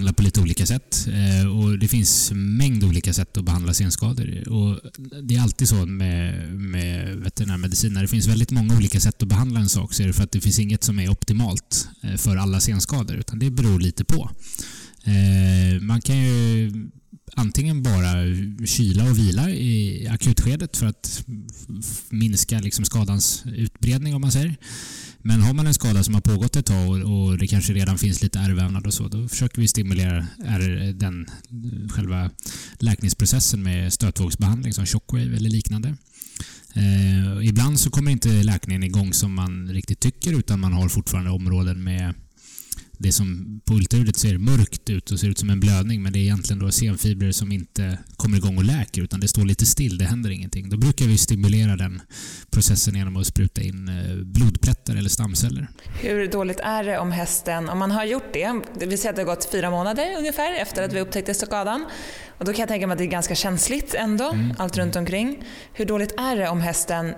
behandla 0.00 0.12
på 0.12 0.22
lite 0.22 0.40
olika 0.40 0.66
sätt. 0.66 1.08
Eh, 1.08 1.46
och 1.46 1.78
Det 1.78 1.88
finns 1.88 2.30
en 2.30 2.56
mängd 2.56 2.84
olika 2.84 3.12
sätt 3.12 3.36
att 3.36 3.44
behandla 3.44 3.74
senskador. 3.74 4.48
Och 4.48 4.80
det 5.22 5.36
är 5.36 5.40
alltid 5.40 5.68
så 5.68 5.86
med, 5.86 6.52
med 6.54 7.16
veterinärmedicin. 7.16 7.92
När 7.92 8.02
det 8.02 8.08
finns 8.08 8.26
väldigt 8.26 8.50
många 8.50 8.76
olika 8.76 9.00
sätt 9.00 9.22
att 9.22 9.28
behandla 9.28 9.60
en 9.60 9.68
sak 9.68 9.94
så 9.94 10.02
är 10.02 10.06
det 10.06 10.12
för 10.12 10.24
att 10.24 10.32
det 10.32 10.40
finns 10.40 10.58
inget 10.58 10.84
som 10.84 10.98
är 10.98 11.10
optimalt 11.10 11.88
eh, 12.02 12.16
för 12.16 12.36
alla 12.36 12.60
senskador. 12.60 13.16
Utan 13.16 13.38
det 13.38 13.50
beror 13.50 13.80
lite 13.80 14.04
på. 14.04 14.30
Eh, 15.04 15.80
man 15.80 16.00
kan 16.00 16.16
ju 16.16 16.72
antingen 17.34 17.82
bara 17.82 18.12
kyla 18.66 19.04
och 19.04 19.18
vila 19.18 19.50
i 19.50 20.06
akutskedet 20.10 20.76
för 20.76 20.86
att 20.86 21.24
minska 22.08 22.60
liksom 22.60 22.84
skadans 22.84 23.44
utbredning 23.46 24.14
om 24.14 24.20
man 24.20 24.32
säger. 24.32 24.56
Men 25.18 25.40
har 25.40 25.54
man 25.54 25.66
en 25.66 25.74
skada 25.74 26.04
som 26.04 26.14
har 26.14 26.20
pågått 26.20 26.56
ett 26.56 26.66
tag 26.66 26.88
och, 26.88 27.28
och 27.28 27.38
det 27.38 27.46
kanske 27.46 27.72
redan 27.72 27.98
finns 27.98 28.22
lite 28.22 28.38
ärrvävnad 28.38 28.86
och 28.86 28.94
så, 28.94 29.08
då 29.08 29.28
försöker 29.28 29.60
vi 29.60 29.68
stimulera 29.68 30.26
är 30.44 30.92
den 30.92 31.26
själva 31.90 32.30
läkningsprocessen 32.78 33.62
med 33.62 33.92
stötvågsbehandling 33.92 34.72
som 34.72 34.86
shockwave 34.86 35.36
eller 35.36 35.50
liknande. 35.50 35.96
Eh, 36.74 37.48
ibland 37.48 37.80
så 37.80 37.90
kommer 37.90 38.10
inte 38.10 38.28
läkningen 38.28 38.82
igång 38.82 39.12
som 39.12 39.34
man 39.34 39.68
riktigt 39.68 40.00
tycker 40.00 40.38
utan 40.38 40.60
man 40.60 40.72
har 40.72 40.88
fortfarande 40.88 41.30
områden 41.30 41.84
med 41.84 42.14
det 43.02 43.12
som 43.12 43.60
på 43.64 43.74
ultraljudet 43.74 44.16
ser 44.16 44.38
mörkt 44.38 44.90
ut 44.90 45.10
och 45.10 45.20
ser 45.20 45.28
ut 45.28 45.38
som 45.38 45.50
en 45.50 45.60
blödning 45.60 46.02
men 46.02 46.12
det 46.12 46.18
är 46.18 46.20
egentligen 46.20 46.58
då 46.58 46.70
senfibrer 46.70 47.32
som 47.32 47.52
inte 47.52 47.98
kommer 48.16 48.36
igång 48.36 48.58
och 48.58 48.64
läker 48.64 49.02
utan 49.02 49.20
det 49.20 49.28
står 49.28 49.44
lite 49.44 49.66
still, 49.66 49.98
det 49.98 50.04
händer 50.04 50.30
ingenting. 50.30 50.70
Då 50.70 50.76
brukar 50.76 51.04
vi 51.04 51.18
stimulera 51.18 51.76
den 51.76 52.02
processen 52.50 52.94
genom 52.94 53.16
att 53.16 53.26
spruta 53.26 53.60
in 53.60 53.88
eh, 53.88 54.16
blodplättar 54.16 54.96
eller 54.96 55.08
stamceller. 55.08 55.68
Hur 56.00 56.26
dåligt 56.26 56.60
är 56.60 56.84
det 56.84 56.98
om 56.98 57.12
hästen, 57.12 57.68
om 57.68 57.78
man 57.78 57.90
har 57.90 58.04
gjort 58.04 58.32
det, 58.32 58.62
vill 58.86 58.98
säga 58.98 59.10
att 59.10 59.16
det 59.16 59.22
har 59.22 59.26
gått 59.26 59.48
fyra 59.52 59.70
månader 59.70 60.18
ungefär 60.18 60.60
efter 60.62 60.82
att 60.82 60.92
vi 60.92 61.00
upptäckte 61.00 61.34
skadan. 61.34 61.86
Och 62.38 62.44
då 62.44 62.52
kan 62.52 62.60
jag 62.60 62.68
tänka 62.68 62.86
mig 62.86 62.92
att 62.94 62.98
det 62.98 63.04
är 63.04 63.06
ganska 63.06 63.34
känsligt 63.34 63.94
ändå, 63.94 64.38
allt 64.58 64.76
runt 64.78 64.96
omkring. 64.96 65.44
Hur 65.72 65.84
dåligt 65.84 66.12
är 66.18 66.36
det 66.36 66.48
om 66.48 66.60
hästen 66.60 67.14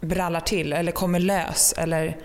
brallar 0.00 0.40
till 0.40 0.72
eller 0.72 0.92
kommer 0.92 1.18
lös? 1.18 1.74
Eller, 1.76 2.16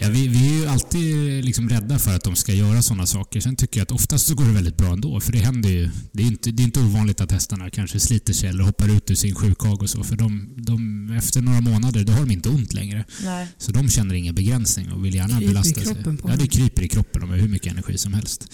Ja, 0.00 0.08
vi, 0.08 0.28
vi 0.28 0.48
är 0.48 0.60
ju 0.60 0.66
alltid 0.66 1.44
liksom 1.44 1.68
rädda 1.68 1.98
för 1.98 2.16
att 2.16 2.24
de 2.24 2.36
ska 2.36 2.52
göra 2.52 2.82
sådana 2.82 3.06
saker. 3.06 3.40
Sen 3.40 3.56
tycker 3.56 3.80
jag 3.80 3.82
att 3.82 3.90
oftast 3.90 4.26
så 4.26 4.34
går 4.34 4.44
det 4.44 4.52
väldigt 4.52 4.76
bra 4.76 4.92
ändå. 4.92 5.20
För 5.20 5.32
det 5.32 5.38
händer 5.38 5.68
ju. 5.68 5.90
Det 6.12 6.22
är 6.22 6.26
inte, 6.26 6.50
det 6.50 6.62
är 6.62 6.64
inte 6.64 6.80
ovanligt 6.80 7.20
att 7.20 7.32
hästarna 7.32 7.70
kanske 7.70 8.00
sliter 8.00 8.32
sig 8.32 8.48
eller 8.48 8.64
hoppar 8.64 8.96
ut 8.96 9.10
ur 9.10 9.14
sin 9.14 9.34
sjukhage 9.34 9.82
och 9.82 9.90
så. 9.90 10.04
För 10.04 10.16
de, 10.16 10.48
de, 10.56 11.10
efter 11.16 11.40
några 11.40 11.60
månader 11.60 12.04
då 12.04 12.12
har 12.12 12.20
de 12.20 12.30
inte 12.30 12.48
ont 12.48 12.72
längre. 12.72 13.04
Nej. 13.24 13.46
Så 13.58 13.72
de 13.72 13.88
känner 13.88 14.14
ingen 14.14 14.34
begränsning 14.34 14.92
och 14.92 15.04
vill 15.04 15.14
gärna 15.14 15.38
Kryper 15.38 15.46
belasta 15.46 15.80
sig. 15.80 15.96
Ja, 16.24 16.36
det 16.36 16.46
kryper 16.46 16.82
i 16.82 16.88
kroppen. 16.88 17.20
De 17.20 17.30
har 17.30 17.36
hur 17.36 17.48
mycket 17.48 17.72
energi 17.72 17.98
som 17.98 18.14
helst. 18.14 18.46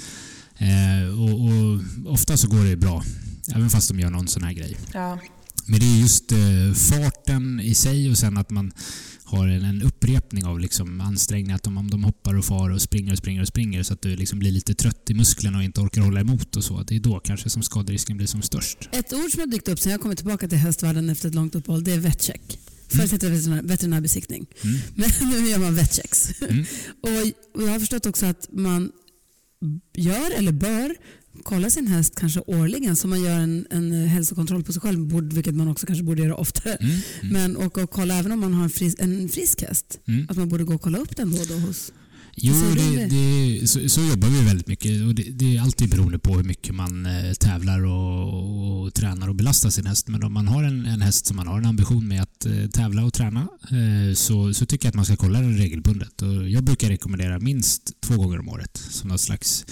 Eh, 0.58 1.20
och, 1.20 1.44
och 1.44 1.80
ofta 2.12 2.36
så 2.36 2.48
går 2.48 2.64
det 2.64 2.76
bra. 2.76 3.04
Även 3.54 3.70
fast 3.70 3.88
de 3.88 4.00
gör 4.00 4.10
någon 4.10 4.28
sån 4.28 4.42
här 4.42 4.52
grej. 4.52 4.76
Ja. 4.92 5.18
Men 5.66 5.80
det 5.80 5.86
är 5.86 5.96
just 5.96 6.32
eh, 6.32 6.38
farten 6.74 7.60
i 7.60 7.74
sig 7.74 8.10
och 8.10 8.18
sen 8.18 8.36
att 8.36 8.50
man 8.50 8.72
har 9.36 9.48
en, 9.48 9.82
upprepning 9.82 10.44
av 10.44 10.60
liksom 10.60 11.00
ansträngningar. 11.00 11.56
Att 11.56 11.62
de, 11.62 11.78
om 11.78 11.90
de 11.90 12.04
hoppar 12.04 12.34
och 12.34 12.44
far 12.44 12.70
och 12.70 12.82
springer 12.82 13.12
och 13.12 13.18
springer 13.18 13.40
och 13.40 13.48
springer 13.48 13.82
så 13.82 13.92
att 13.92 14.02
du 14.02 14.16
liksom 14.16 14.38
blir 14.38 14.50
lite 14.50 14.74
trött 14.74 15.10
i 15.10 15.14
musklerna 15.14 15.58
och 15.58 15.64
inte 15.64 15.80
orkar 15.80 16.00
hålla 16.00 16.20
emot 16.20 16.56
och 16.56 16.64
så. 16.64 16.82
Det 16.82 16.94
är 16.94 17.00
då 17.00 17.20
kanske 17.20 17.50
som 17.50 17.62
skaderisken 17.62 18.16
blir 18.16 18.26
som 18.26 18.42
störst. 18.42 18.88
Ett 18.92 19.12
ord 19.12 19.30
som 19.30 19.40
har 19.40 19.46
dykt 19.46 19.68
upp 19.68 19.78
sen 19.78 19.92
jag 19.92 20.00
kommit 20.00 20.18
tillbaka 20.18 20.48
till 20.48 20.58
hästvärlden 20.58 21.10
efter 21.10 21.28
ett 21.28 21.34
långt 21.34 21.54
uppehåll, 21.54 21.84
det 21.84 21.92
är 21.92 21.98
vetcheck. 21.98 22.58
Förut 22.88 23.12
hette 23.12 23.26
det 23.26 23.32
veterinär, 23.32 23.62
veterinärbesiktning, 23.62 24.46
Mm. 24.64 24.80
men 24.94 25.30
nu 25.30 25.48
gör 25.48 25.58
man 25.58 25.74
vetchecks. 25.74 26.42
Mm. 26.42 26.64
och 27.54 27.62
jag 27.62 27.72
har 27.72 27.78
förstått 27.78 28.06
också 28.06 28.26
att 28.26 28.48
man 28.52 28.92
gör 29.94 30.30
eller 30.38 30.52
bör 30.52 30.94
kolla 31.42 31.70
sin 31.70 31.86
häst 31.86 32.14
kanske 32.16 32.40
årligen 32.40 32.96
som 32.96 33.10
man 33.10 33.22
gör 33.22 33.38
en, 33.40 33.66
en 33.70 33.92
hälsokontroll 33.92 34.64
på 34.64 34.72
sig 34.72 34.82
själv, 34.82 35.32
vilket 35.34 35.54
man 35.54 35.68
också 35.68 35.86
kanske 35.86 36.04
borde 36.04 36.22
göra 36.22 36.36
oftare. 36.36 36.74
Mm. 36.74 36.92
Mm. 37.20 37.32
Men 37.32 37.56
och, 37.56 37.78
och 37.78 37.90
kolla 37.90 38.14
även 38.18 38.32
om 38.32 38.40
man 38.40 38.54
har 38.54 38.64
en, 38.64 38.70
fris, 38.70 38.96
en 38.98 39.28
frisk 39.28 39.62
häst, 39.62 39.98
Mm. 40.06 40.26
att 40.30 40.36
man 40.36 40.48
borde 40.48 40.64
gå 40.64 40.74
och 40.74 40.80
kolla 40.80 40.98
upp 40.98 41.16
den 41.16 41.30
då 41.30 41.40
och 41.40 41.46
då 41.46 41.54
hos... 41.54 41.92
Jo, 42.36 42.54
det, 42.76 43.06
det, 43.06 43.66
så, 43.68 43.88
så 43.88 44.00
jobbar 44.00 44.28
vi 44.28 44.44
väldigt 44.44 44.66
mycket. 44.66 45.02
Och 45.02 45.14
det, 45.14 45.22
det 45.22 45.56
är 45.56 45.60
alltid 45.60 45.90
beroende 45.90 46.18
på 46.18 46.36
hur 46.36 46.44
mycket 46.44 46.74
man 46.74 47.06
eh, 47.06 47.32
tävlar 47.32 47.84
och, 47.84 48.84
och 48.84 48.94
tränar 48.94 49.28
och 49.28 49.34
belastar 49.34 49.70
sin 49.70 49.86
häst. 49.86 50.08
Men 50.08 50.22
om 50.22 50.32
man 50.32 50.48
har 50.48 50.62
en, 50.64 50.86
en 50.86 51.02
häst 51.02 51.26
som 51.26 51.36
man 51.36 51.46
har 51.46 51.58
en 51.58 51.66
ambition 51.66 52.08
med 52.08 52.22
att 52.22 52.46
eh, 52.46 52.66
tävla 52.72 53.04
och 53.04 53.12
träna 53.12 53.48
eh, 53.70 54.14
så, 54.14 54.54
så 54.54 54.66
tycker 54.66 54.86
jag 54.86 54.90
att 54.90 54.96
man 54.96 55.04
ska 55.04 55.16
kolla 55.16 55.40
den 55.40 55.56
regelbundet. 55.58 56.22
Och 56.22 56.48
jag 56.48 56.64
brukar 56.64 56.88
rekommendera 56.88 57.38
minst 57.38 58.00
två 58.00 58.16
gånger 58.16 58.38
om 58.38 58.48
året 58.48 58.76
som 58.90 59.08
något 59.08 59.20
slags 59.20 59.66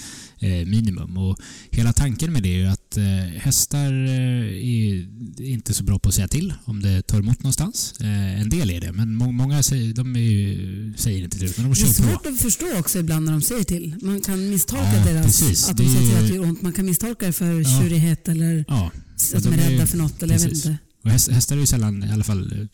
minimum. 0.65 1.17
Och 1.17 1.37
hela 1.71 1.93
tanken 1.93 2.33
med 2.33 2.43
det 2.43 2.61
är 2.61 2.65
att 2.67 2.97
eh, 2.97 3.03
hästar 3.41 3.93
eh, 4.07 4.67
är 4.69 5.41
inte 5.41 5.73
så 5.73 5.83
bra 5.83 5.99
på 5.99 6.09
att 6.09 6.15
säga 6.15 6.27
till 6.27 6.53
om 6.65 6.81
det 6.81 7.01
tar 7.01 7.19
emot 7.19 7.39
någonstans. 7.39 7.93
Eh, 7.99 8.41
en 8.41 8.49
del 8.49 8.69
är 8.69 8.81
det, 8.81 8.91
men 8.91 9.15
må, 9.15 9.31
många 9.31 9.63
säger, 9.63 9.93
de 9.93 10.15
är 10.15 10.19
ju, 10.19 10.93
säger 10.97 11.23
inte 11.23 11.37
till, 11.39 11.51
men 11.57 11.69
de 11.69 11.73
Det 11.73 11.81
är 11.81 11.85
kör 11.93 12.03
på. 12.03 12.09
svårt 12.09 12.25
att 12.25 12.41
förstå 12.41 12.79
också 12.79 12.99
ibland 12.99 13.25
när 13.25 13.31
de 13.31 13.41
säger 13.41 13.63
till. 13.63 13.95
Man 14.01 14.21
kan 14.21 14.49
misstolka 14.49 14.93
Ja, 14.97 15.05
deras, 15.05 15.25
precis. 15.25 15.69
att 15.69 15.77
de 15.77 15.83
säger 15.83 16.07
till 16.07 16.15
att 16.17 16.27
det 16.27 16.35
gör 16.35 16.43
ont. 16.43 16.61
Man 16.61 16.73
kan 16.73 16.85
misstolka 16.85 17.25
det 17.25 17.33
för 17.33 17.61
Ja. 17.61 17.81
tjurighet 17.81 18.27
eller 18.29 18.65
Ja, 18.67 18.91
att 19.35 19.43
de 19.43 19.53
är 19.53 19.57
rädda 19.69 19.87
för 19.87 19.97
något. 19.97 20.23
Eller 20.23 20.33
jag 20.35 20.41
vet 20.41 20.53
inte. 20.53 20.77
och 21.03 21.09
häst, 21.09 21.31
hästar 21.31 21.55
är 21.55 21.59
ju 21.59 21.65
sällan 21.65 22.03
i 22.03 22.11
alla 22.11 22.23
fall 22.23 22.67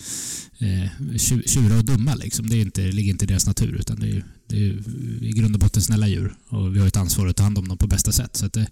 eh, 0.60 0.90
tju- 1.18 1.48
tjurar 1.48 1.78
och 1.78 1.86
dumma. 1.86 2.16
Liksom. 2.16 2.50
Det, 2.50 2.56
är 2.56 2.62
inte, 2.62 2.82
det 2.82 2.92
ligger 2.92 3.10
inte 3.12 3.26
i 3.26 3.28
deras 3.28 3.46
natur 3.46 3.78
utan 3.80 4.00
det 4.00 4.06
är, 4.06 4.12
ju- 4.12 4.24
det 4.50 4.56
är 4.56 5.24
i 5.24 5.32
grund 5.36 5.56
och 5.56 5.60
botten 5.60 5.82
snälla 5.82 6.08
djur 6.08 6.34
och 6.50 6.76
vi 6.76 6.80
har 6.80 6.88
ett 6.88 6.98
ansvar 6.98 7.28
att 7.28 7.36
ta 7.36 7.44
hand 7.44 7.58
om 7.58 7.68
dem 7.68 7.78
på 7.78 7.88
bästa 7.88 8.12
sätt. 8.12 8.36
Så 8.36 8.46
att 8.46 8.54
det, 8.54 8.68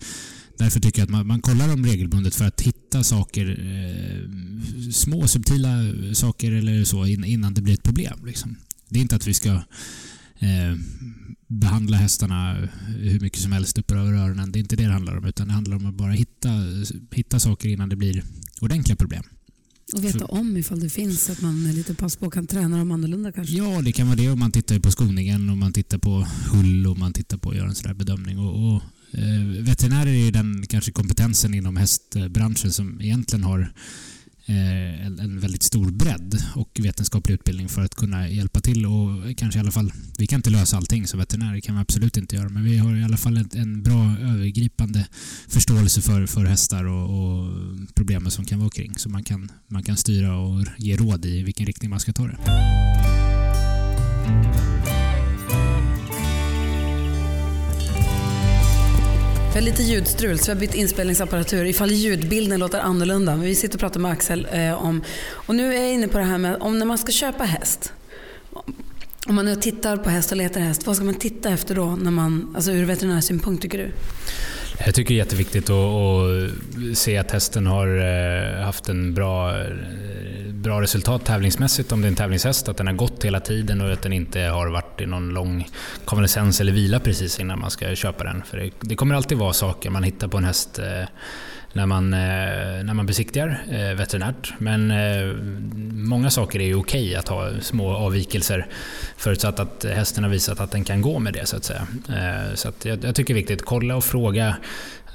därför 0.57 0.79
tycker 0.79 1.00
jag 1.00 1.05
att 1.05 1.12
man, 1.12 1.27
man 1.27 1.41
kollar 1.41 1.67
dem 1.67 1.86
regelbundet 1.86 2.36
för 2.36 2.46
att 2.46 2.62
hitta 2.62 3.03
saker, 3.03 3.50
eh, 3.50 4.91
små 4.91 5.27
subtila 5.27 5.77
saker 6.13 6.51
eller 6.51 6.84
så 6.84 7.05
innan 7.05 7.53
det 7.53 7.62
blir 7.62 7.74
ett 7.74 7.84
problem. 7.84 8.25
Liksom. 8.25 8.55
Det 8.89 9.00
är 9.00 9.01
inte 9.01 9.15
att 9.15 9.27
vi 9.27 9.34
ska 9.34 9.50
eh, 10.39 10.75
behandla 11.48 11.98
hästarna 11.98 12.69
hur 12.88 13.19
mycket 13.19 13.39
som 13.39 13.51
helst 13.51 13.77
upp 13.77 13.91
över 13.91 14.13
öronen. 14.13 14.51
Det 14.51 14.60
är 14.60 14.62
inte 14.62 14.75
det 14.75 14.84
det 14.84 14.93
handlar 14.93 15.17
om. 15.17 15.25
Utan 15.25 15.48
det 15.48 15.53
handlar 15.53 15.75
om 15.75 15.86
att 15.86 15.96
bara 15.96 16.12
hitta, 16.12 16.50
hitta 17.12 17.39
saker 17.39 17.69
innan 17.69 17.89
det 17.89 17.96
blir 17.96 18.24
ordentliga 18.62 18.96
problem. 18.96 19.24
Och 19.98 20.04
veta 20.04 20.25
om 20.25 20.58
ifall 20.58 20.80
det 20.80 20.89
finns 20.89 21.24
så 21.25 21.32
att 21.32 21.42
man 21.42 21.66
är 21.66 21.74
lite 21.74 21.94
pass 21.94 22.16
på 22.16 22.25
och 22.25 22.34
kan 22.34 22.48
träna 22.48 22.77
dem 22.77 22.92
annorlunda 22.92 23.32
kanske. 23.32 23.54
Ja, 23.56 23.82
det 23.82 23.92
kan 23.92 24.08
vara 24.08 24.16
det. 24.16 24.30
om 24.30 24.39
man 24.39 24.51
tittar 24.51 24.80
på 24.80 24.92
skoningen 24.92 25.50
och 25.50 25.58
man 25.58 25.74
tittar 25.74 25.98
på 25.98 26.27
hull 26.51 26.88
och 26.88 26.98
man 26.98 27.13
tittar 27.13 27.38
på 27.38 27.50
att 27.50 27.56
göra 27.56 27.68
en 27.68 27.75
sån 27.75 27.88
där 27.88 27.94
bedömning. 27.94 28.39
Och, 28.39 28.75
och, 28.75 28.82
eh, 29.12 29.63
veterinärer 29.63 30.10
är 30.10 30.25
ju 30.25 30.32
den 30.32 30.66
kanske 30.70 30.92
kompetensen 30.92 31.54
inom 31.54 31.77
hästbranschen 31.77 32.72
som 32.72 33.01
egentligen 33.01 33.44
har 33.44 33.74
Eh, 34.50 35.06
en, 35.06 35.20
en 35.20 35.39
väldigt 35.39 35.63
stor 35.63 35.92
bredd 35.92 36.44
och 36.56 36.80
vetenskaplig 36.80 37.34
utbildning 37.34 37.70
för 37.70 37.82
att 37.82 37.96
kunna 37.96 38.30
hjälpa 38.30 38.60
till 38.60 38.86
och 38.86 39.38
kanske 39.38 39.60
i 39.60 39.62
alla 39.62 39.72
fall, 39.72 39.92
vi 40.18 40.27
kan 40.27 40.39
inte 40.39 40.50
lösa 40.50 40.77
allting 40.77 41.08
som 41.08 41.20
veterinärer 41.20 41.60
kan 41.60 41.75
vi 41.75 41.82
absolut 41.82 42.18
inte 42.18 42.36
göra 42.36 42.50
men 42.50 42.63
vi 42.63 42.77
har 42.77 42.96
i 42.96 43.04
alla 43.04 43.18
fall 43.18 43.38
en, 43.38 43.50
en 43.54 43.84
bra 43.84 44.16
övergripande 44.22 45.08
förståelse 45.48 46.01
för, 46.01 46.25
för 46.25 46.46
hästar 46.46 46.84
och, 46.84 47.04
och 47.04 47.54
problemen 47.96 48.32
som 48.32 48.46
kan 48.46 48.60
vara 48.60 48.70
kring 48.70 48.96
så 48.96 49.10
man 49.10 49.24
kan, 49.24 49.51
man 49.68 49.84
kan 49.84 49.98
styra 49.98 50.38
och 50.38 50.66
ge 50.77 50.98
råd 50.98 51.25
i 51.25 51.44
vilken 51.44 51.66
riktning 51.66 51.89
man 51.89 52.00
ska 52.00 52.13
ta 52.13 52.27
det. 52.27 52.38
Har 59.58 59.62
lite 59.62 59.84
ljudstrul 59.84 60.40
så 60.40 60.46
vi 60.46 60.52
har 60.52 60.60
bytt 60.60 60.76
inspelningsapparatur 60.76 61.66
ifall 61.66 61.92
ljudbilden 61.92 62.60
låter 62.60 62.80
annorlunda. 62.80 63.36
Men 63.36 63.46
vi 63.46 63.56
sitter 63.56 63.76
och 63.76 63.80
pratar 63.80 64.00
med 64.00 64.12
Axel 64.12 64.48
eh, 64.52 64.86
om, 64.86 65.04
och 65.30 65.56
nu 65.56 65.76
är 65.76 65.82
jag 65.82 65.94
inne 65.94 66.08
på 66.08 66.18
det 66.18 66.24
här 66.24 66.38
med 66.38 66.56
om 66.56 66.80
när 66.80 66.86
man 66.86 66.98
ska 66.98 67.12
köpa 67.12 67.44
häst. 67.44 67.94
Om 69.28 69.36
man 69.36 69.46
nu 69.46 69.56
tittar 69.56 69.98
på 69.98 70.10
häst 70.10 70.32
och 70.32 70.38
letar 70.38 70.62
häst, 70.62 70.88
vad 70.88 70.96
ska 70.96 71.06
man 71.06 71.14
titta 71.16 71.50
efter 71.50 71.76
då 71.76 71.86
när 71.86 72.12
man, 72.12 72.54
alltså 72.56 72.72
ur 72.72 72.86
veterinärsynpunkt 72.86 73.62
tycker 73.62 73.78
du? 73.78 73.92
Jag 74.86 74.96
tycker 74.96 75.14
det 75.14 75.16
är 75.16 75.24
jätteviktigt 75.24 75.70
att, 75.70 75.76
att 76.92 76.98
se 76.98 77.18
att 77.18 77.32
hästen 77.32 77.68
har 77.68 77.88
eh, 77.98 78.64
haft 78.66 78.90
en 78.90 79.14
bra, 79.14 79.60
eh, 79.60 79.66
bra 80.67 80.81
resultat 80.81 81.25
tävlingsmässigt 81.25 81.91
om 81.91 82.01
det 82.01 82.07
är 82.07 82.09
en 82.09 82.15
tävlingshäst. 82.15 82.69
Att 82.69 82.77
den 82.77 82.88
har 82.88 82.93
gått 82.93 83.25
hela 83.25 83.39
tiden 83.39 83.81
och 83.81 83.93
att 83.93 84.01
den 84.01 84.13
inte 84.13 84.39
har 84.39 84.67
varit 84.67 85.01
i 85.01 85.05
någon 85.05 85.29
lång 85.29 85.67
konvalescens 86.05 86.62
eller 86.62 86.71
vila 86.71 87.00
precis 87.00 87.39
innan 87.39 87.59
man 87.59 87.71
ska 87.71 87.95
köpa 87.95 88.24
den. 88.24 88.43
För 88.43 88.57
det, 88.57 88.71
det 88.79 88.95
kommer 88.95 89.15
alltid 89.15 89.38
vara 89.38 89.53
saker 89.53 89.89
man 89.89 90.03
hittar 90.03 90.27
på 90.27 90.38
en 90.38 90.43
häst 90.43 90.79
eh, 90.79 91.09
när 91.74 91.86
man, 91.86 92.13
eh, 92.13 92.83
när 92.83 92.93
man 92.93 93.05
besiktigar 93.05 93.63
eh, 93.71 93.97
veterinärt. 93.97 94.53
Men 94.57 94.91
eh, 94.91 95.36
många 95.93 96.29
saker 96.29 96.59
är 96.59 96.65
ju 96.65 96.75
okej 96.75 97.15
att 97.15 97.27
ha 97.27 97.51
små 97.62 97.95
avvikelser 97.95 98.67
förutsatt 99.17 99.59
att 99.59 99.86
hästen 99.86 100.24
har 100.24 100.31
visat 100.31 100.59
att 100.59 100.71
den 100.71 100.83
kan 100.83 101.01
gå 101.01 101.19
med 101.19 101.33
det 101.33 101.45
så 101.45 101.57
att 101.57 101.63
säga. 101.63 101.88
Så 102.55 102.69
att 102.69 102.86
jag, 102.86 103.03
jag 103.03 103.15
tycker 103.15 103.33
det 103.33 103.38
är 103.38 103.41
viktigt, 103.41 103.65
kolla 103.65 103.95
och 103.95 104.03
fråga 104.03 104.55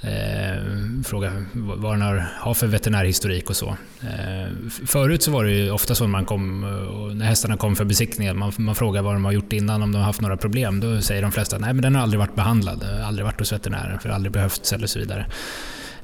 Eh, 0.05 0.63
fråga 1.05 1.45
vad 1.53 1.93
den 1.93 2.03
har, 2.03 2.27
har 2.39 2.55
för 2.55 2.67
veterinärhistorik 2.67 3.51
och 3.51 3.57
så. 3.57 3.69
Eh, 4.01 4.53
förut 4.87 5.23
så 5.23 5.31
var 5.31 5.45
det 5.45 5.51
ju 5.51 5.71
ofta 5.71 5.95
så 5.95 6.05
när, 6.05 6.11
man 6.11 6.25
kom, 6.25 6.65
eh, 6.65 7.15
när 7.15 7.27
hästarna 7.27 7.57
kom 7.57 7.77
för 7.77 7.85
besiktningen, 7.85 8.39
man, 8.39 8.53
man 8.57 8.75
frågar 8.75 9.03
vad 9.03 9.15
de 9.15 9.25
har 9.25 9.33
gjort 9.33 9.53
innan, 9.53 9.83
om 9.83 9.93
de 9.93 9.99
har 9.99 10.05
haft 10.05 10.21
några 10.21 10.37
problem. 10.37 10.81
Då 10.81 11.01
säger 11.01 11.23
de 11.23 11.33
flesta 11.33 11.57
att 11.57 11.63
nej 11.63 11.73
men 11.73 11.83
den 11.83 11.95
har 11.95 12.03
aldrig 12.03 12.19
varit 12.19 12.35
behandlad, 12.35 12.85
aldrig 13.05 13.25
varit 13.25 13.39
hos 13.39 13.53
veterinären, 13.53 13.99
för 13.99 14.09
aldrig 14.09 14.33
behövts 14.33 14.73
eller 14.73 14.87
så 14.87 14.99
vidare. 14.99 15.27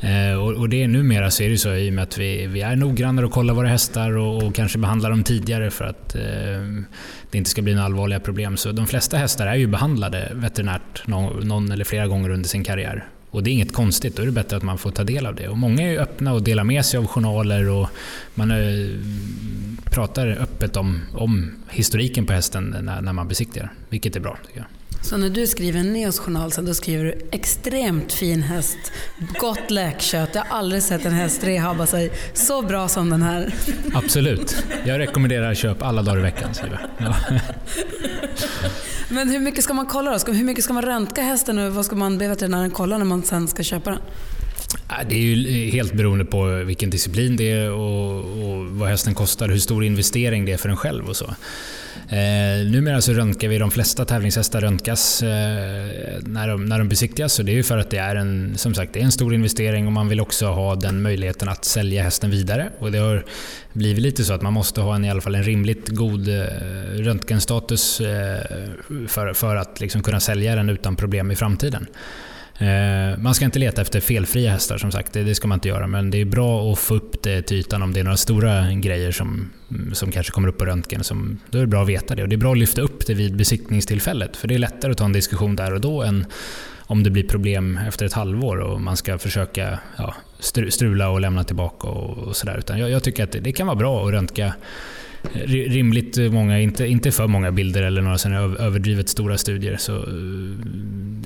Eh, 0.01 0.39
och, 0.39 0.53
och 0.53 0.69
det 0.69 0.83
är 0.83 0.89
numera 0.89 1.31
så 1.31 1.43
är 1.43 1.51
det 1.51 1.59
så 1.59 1.75
i 1.75 1.91
och 1.91 1.95
med 1.95 2.05
att 2.05 2.19
vi, 2.19 2.47
vi 2.47 2.61
är 2.61 2.77
noggrannare 2.77 3.27
och 3.27 3.33
kollar 3.33 3.55
våra 3.55 3.69
hästar 3.69 4.17
och, 4.17 4.43
och 4.43 4.55
kanske 4.55 4.79
behandlar 4.79 5.11
dem 5.11 5.23
tidigare 5.23 5.71
för 5.71 5.85
att 5.85 6.15
eh, 6.15 6.23
det 7.31 7.39
inte 7.39 7.51
ska 7.51 7.63
bli 7.63 7.75
några 7.75 7.87
allvarliga 7.87 8.21
problem. 8.21 8.57
Så 8.57 8.73
de 8.73 8.87
flesta 8.87 9.17
hästar 9.17 9.47
är 9.47 9.55
ju 9.55 9.67
behandlade 9.67 10.33
veterinärt 10.35 11.07
någon, 11.07 11.49
någon 11.49 11.73
eller 11.73 11.85
flera 11.85 12.07
gånger 12.07 12.31
under 12.31 12.49
sin 12.49 12.65
karriär. 12.65 13.09
Och 13.31 13.43
det 13.43 13.51
är 13.51 13.53
inget 13.53 13.73
konstigt, 13.73 14.17
då 14.17 14.23
är 14.23 14.27
det 14.27 14.33
bättre 14.33 14.57
att 14.57 14.63
man 14.63 14.79
får 14.79 14.91
ta 14.91 15.05
del 15.05 15.27
av 15.27 15.35
det. 15.35 15.49
Och 15.49 15.59
många 15.59 15.83
är 15.83 15.91
ju 15.91 15.99
öppna 15.99 16.33
och 16.33 16.43
delar 16.43 16.65
med 16.65 16.85
sig 16.85 16.99
av 16.99 17.07
journaler 17.07 17.69
och 17.69 17.89
man 18.35 18.51
eh, 18.51 19.01
pratar 19.85 20.27
öppet 20.29 20.77
om, 20.77 21.01
om 21.15 21.51
historiken 21.69 22.27
på 22.27 22.33
hästen 22.33 22.77
när, 22.83 23.01
när 23.01 23.13
man 23.13 23.29
besiktigar, 23.29 23.73
vilket 23.89 24.17
är 24.17 24.21
bra 24.21 24.39
tycker 24.47 24.59
jag. 24.59 24.67
Så 25.03 25.17
när 25.17 25.29
du 25.29 25.47
skriver 25.47 25.81
en 25.81 25.93
Neos 25.93 26.19
journal 26.19 26.53
sen, 26.53 26.67
då 26.67 26.75
skriver 26.75 27.05
du 27.05 27.29
extremt 27.33 28.13
fin 28.13 28.43
häst, 28.43 28.79
gott 29.41 29.71
läkkött. 29.71 30.31
Jag 30.35 30.45
har 30.45 30.59
aldrig 30.59 30.83
sett 30.83 31.05
en 31.05 31.13
häst 31.13 31.45
rehabba 31.45 31.87
sig 31.87 32.13
så 32.35 32.63
bra 32.63 32.89
som 32.89 33.11
den 33.11 33.23
här. 33.23 33.55
Absolut. 33.95 34.65
Jag 34.85 34.99
rekommenderar 34.99 35.55
köp 35.55 35.83
alla 35.83 36.03
dagar 36.03 36.19
i 36.19 36.23
veckan. 36.23 36.55
Skriver. 36.55 36.87
Ja. 36.99 37.15
Men 39.11 39.31
hur 39.31 39.41
mycket 39.41 39.65
ska 39.65 39.75
man 39.75 39.87
kolla 39.87 40.13
då? 40.13 40.19
Ska, 40.19 40.33
hur 40.33 40.45
mycket 40.45 40.65
ska 40.65 40.73
man 40.73 40.83
röntga 40.83 41.23
hästen 41.23 41.59
och 41.59 41.73
vad 41.73 41.85
ska 41.85 41.97
man 41.97 42.19
be 42.19 42.29
veterinären 42.29 42.71
kolla 42.71 42.99
när 42.99 43.05
man 43.05 43.23
sen 43.23 43.49
ska 43.49 43.63
köpa 43.63 43.91
den? 43.91 44.01
Det 45.09 45.15
är 45.15 45.21
ju 45.21 45.71
helt 45.71 45.93
beroende 45.93 46.25
på 46.25 46.45
vilken 46.47 46.91
disciplin 46.91 47.37
det 47.37 47.51
är 47.51 47.71
och, 47.71 48.19
och 48.19 48.67
vad 48.67 48.89
hästen 48.89 49.15
kostar, 49.15 49.49
hur 49.49 49.59
stor 49.59 49.85
investering 49.85 50.45
det 50.45 50.53
är 50.53 50.57
för 50.57 50.69
en 50.69 50.77
själv 50.77 51.09
och 51.09 51.17
så. 51.17 51.35
Eh, 52.11 52.67
numera 52.67 53.01
så 53.01 53.13
röntgar 53.13 53.49
vi 53.49 53.59
de 53.59 53.71
flesta 53.71 54.05
tävlingshästar 54.05 54.61
röntgas 54.61 55.23
eh, 55.23 55.29
när, 56.21 56.49
de, 56.49 56.65
när 56.65 56.79
de 56.79 56.89
besiktigas 56.89 57.33
så 57.33 57.43
det 57.43 57.53
är 57.53 57.57
ju 57.57 57.63
för 57.63 57.79
att 57.79 57.91
det 57.91 57.99
är 57.99 58.17
en, 58.17 58.59
som 58.59 58.75
sagt, 58.75 58.93
det 58.93 59.01
är 59.01 59.05
en 59.05 59.13
stor 59.13 59.35
investering 59.35 59.87
och 59.87 59.93
man 59.93 60.09
vill 60.09 60.21
också 60.21 60.47
ha 60.47 60.75
den 60.75 61.03
möjligheten 61.03 61.49
att 61.49 61.65
sälja 61.65 62.03
hästen 62.03 62.31
vidare. 62.31 62.71
Och 62.79 62.93
det 62.93 62.99
har 62.99 63.25
blivit 63.73 64.03
lite 64.03 64.25
så 64.25 64.33
att 64.33 64.43
man 64.43 64.53
måste 64.53 64.81
ha 64.81 64.95
en, 64.95 65.05
i 65.05 65.11
alla 65.11 65.21
fall 65.21 65.35
en 65.35 65.43
rimligt 65.43 65.89
god 65.89 66.29
eh, 66.29 66.45
röntgenstatus 66.95 68.01
eh, 68.01 68.41
för, 69.09 69.33
för 69.33 69.57
att 69.57 69.81
liksom 69.81 70.03
kunna 70.03 70.21
sälja 70.21 70.55
den 70.55 70.69
utan 70.69 70.97
problem 70.97 71.31
i 71.31 71.37
framtiden. 71.37 71.87
Eh, 72.59 73.19
man 73.19 73.35
ska 73.35 73.45
inte 73.45 73.59
leta 73.59 73.83
efter 73.83 74.01
felfria 74.01 74.51
hästar 74.51 74.79
som 74.79 74.93
sagt, 74.93 75.13
det, 75.13 75.35
ska 75.35 75.49
man 75.49 75.57
inte 75.57 75.69
göra. 75.69 75.87
Men 75.87 76.11
det 76.11 76.21
är 76.21 76.25
bra 76.25 76.73
att 76.73 76.79
få 76.79 76.95
upp 76.95 77.23
det 77.23 77.43
till 77.43 77.57
ytan 77.57 77.83
om 77.83 77.93
det 77.93 78.01
är 78.01 78.05
några 78.05 78.17
stora 78.17 78.73
grejer 78.73 79.13
som, 79.13 79.51
mm, 79.71 79.95
som 79.95 80.13
kanske 80.13 80.33
kommer 80.33 80.49
upp 80.49 80.59
på 80.59 80.65
röntgen. 80.65 81.05
Som, 81.05 81.39
då 81.51 81.59
är 81.59 81.63
det 81.63 81.69
bra 81.69 81.83
att 81.83 81.89
veta 81.89 82.15
det. 82.15 82.23
Och 82.23 82.29
det 82.29 82.35
är 82.35 82.39
bra 82.39 82.53
att 82.53 82.59
lyfta 82.59 82.83
upp 82.83 83.07
det 83.07 83.15
vid 83.15 83.37
besiktningstillfället. 83.37 84.37
För 84.37 84.49
det 84.49 84.55
är 84.55 84.59
lättare 84.59 84.93
att 84.93 84.99
ta 84.99 85.05
en 85.05 85.13
diskussion 85.13 85.57
där 85.57 85.75
och 85.75 85.81
då 85.81 86.03
än 86.03 86.27
om 86.89 87.03
det 87.03 87.11
blir 87.11 87.25
problem 87.29 87.81
efter 87.89 88.07
ett 88.07 88.13
halvår 88.13 88.57
och 88.59 88.81
man 88.81 88.97
ska 88.97 89.19
försöka 89.19 89.79
ja, 89.97 90.15
strula 90.69 91.09
och 91.09 91.21
lämna 91.21 91.45
tillbaka 91.45 91.89
och, 91.89 92.19
och 92.19 92.37
sådär. 92.37 92.63
jag, 92.69 92.91
jag 92.91 93.03
tycker 93.03 93.25
att 93.25 93.33
det, 93.33 93.41
det 93.41 93.53
kan 93.53 93.67
vara 93.67 93.77
bra 93.77 94.07
att 94.07 94.13
röntga 94.13 94.55
rimligt 95.45 96.33
många, 96.33 96.61
inte, 96.61 96.87
inte 96.87 97.13
för 97.13 97.27
många 97.27 97.53
bilder 97.53 97.83
eller 97.83 98.03
några 98.03 98.19
sådana 98.19 98.39
överdrivet 98.39 99.09
stora 99.09 99.39
studier. 99.39 99.77
Så 99.77 99.97
eh, 99.97 100.03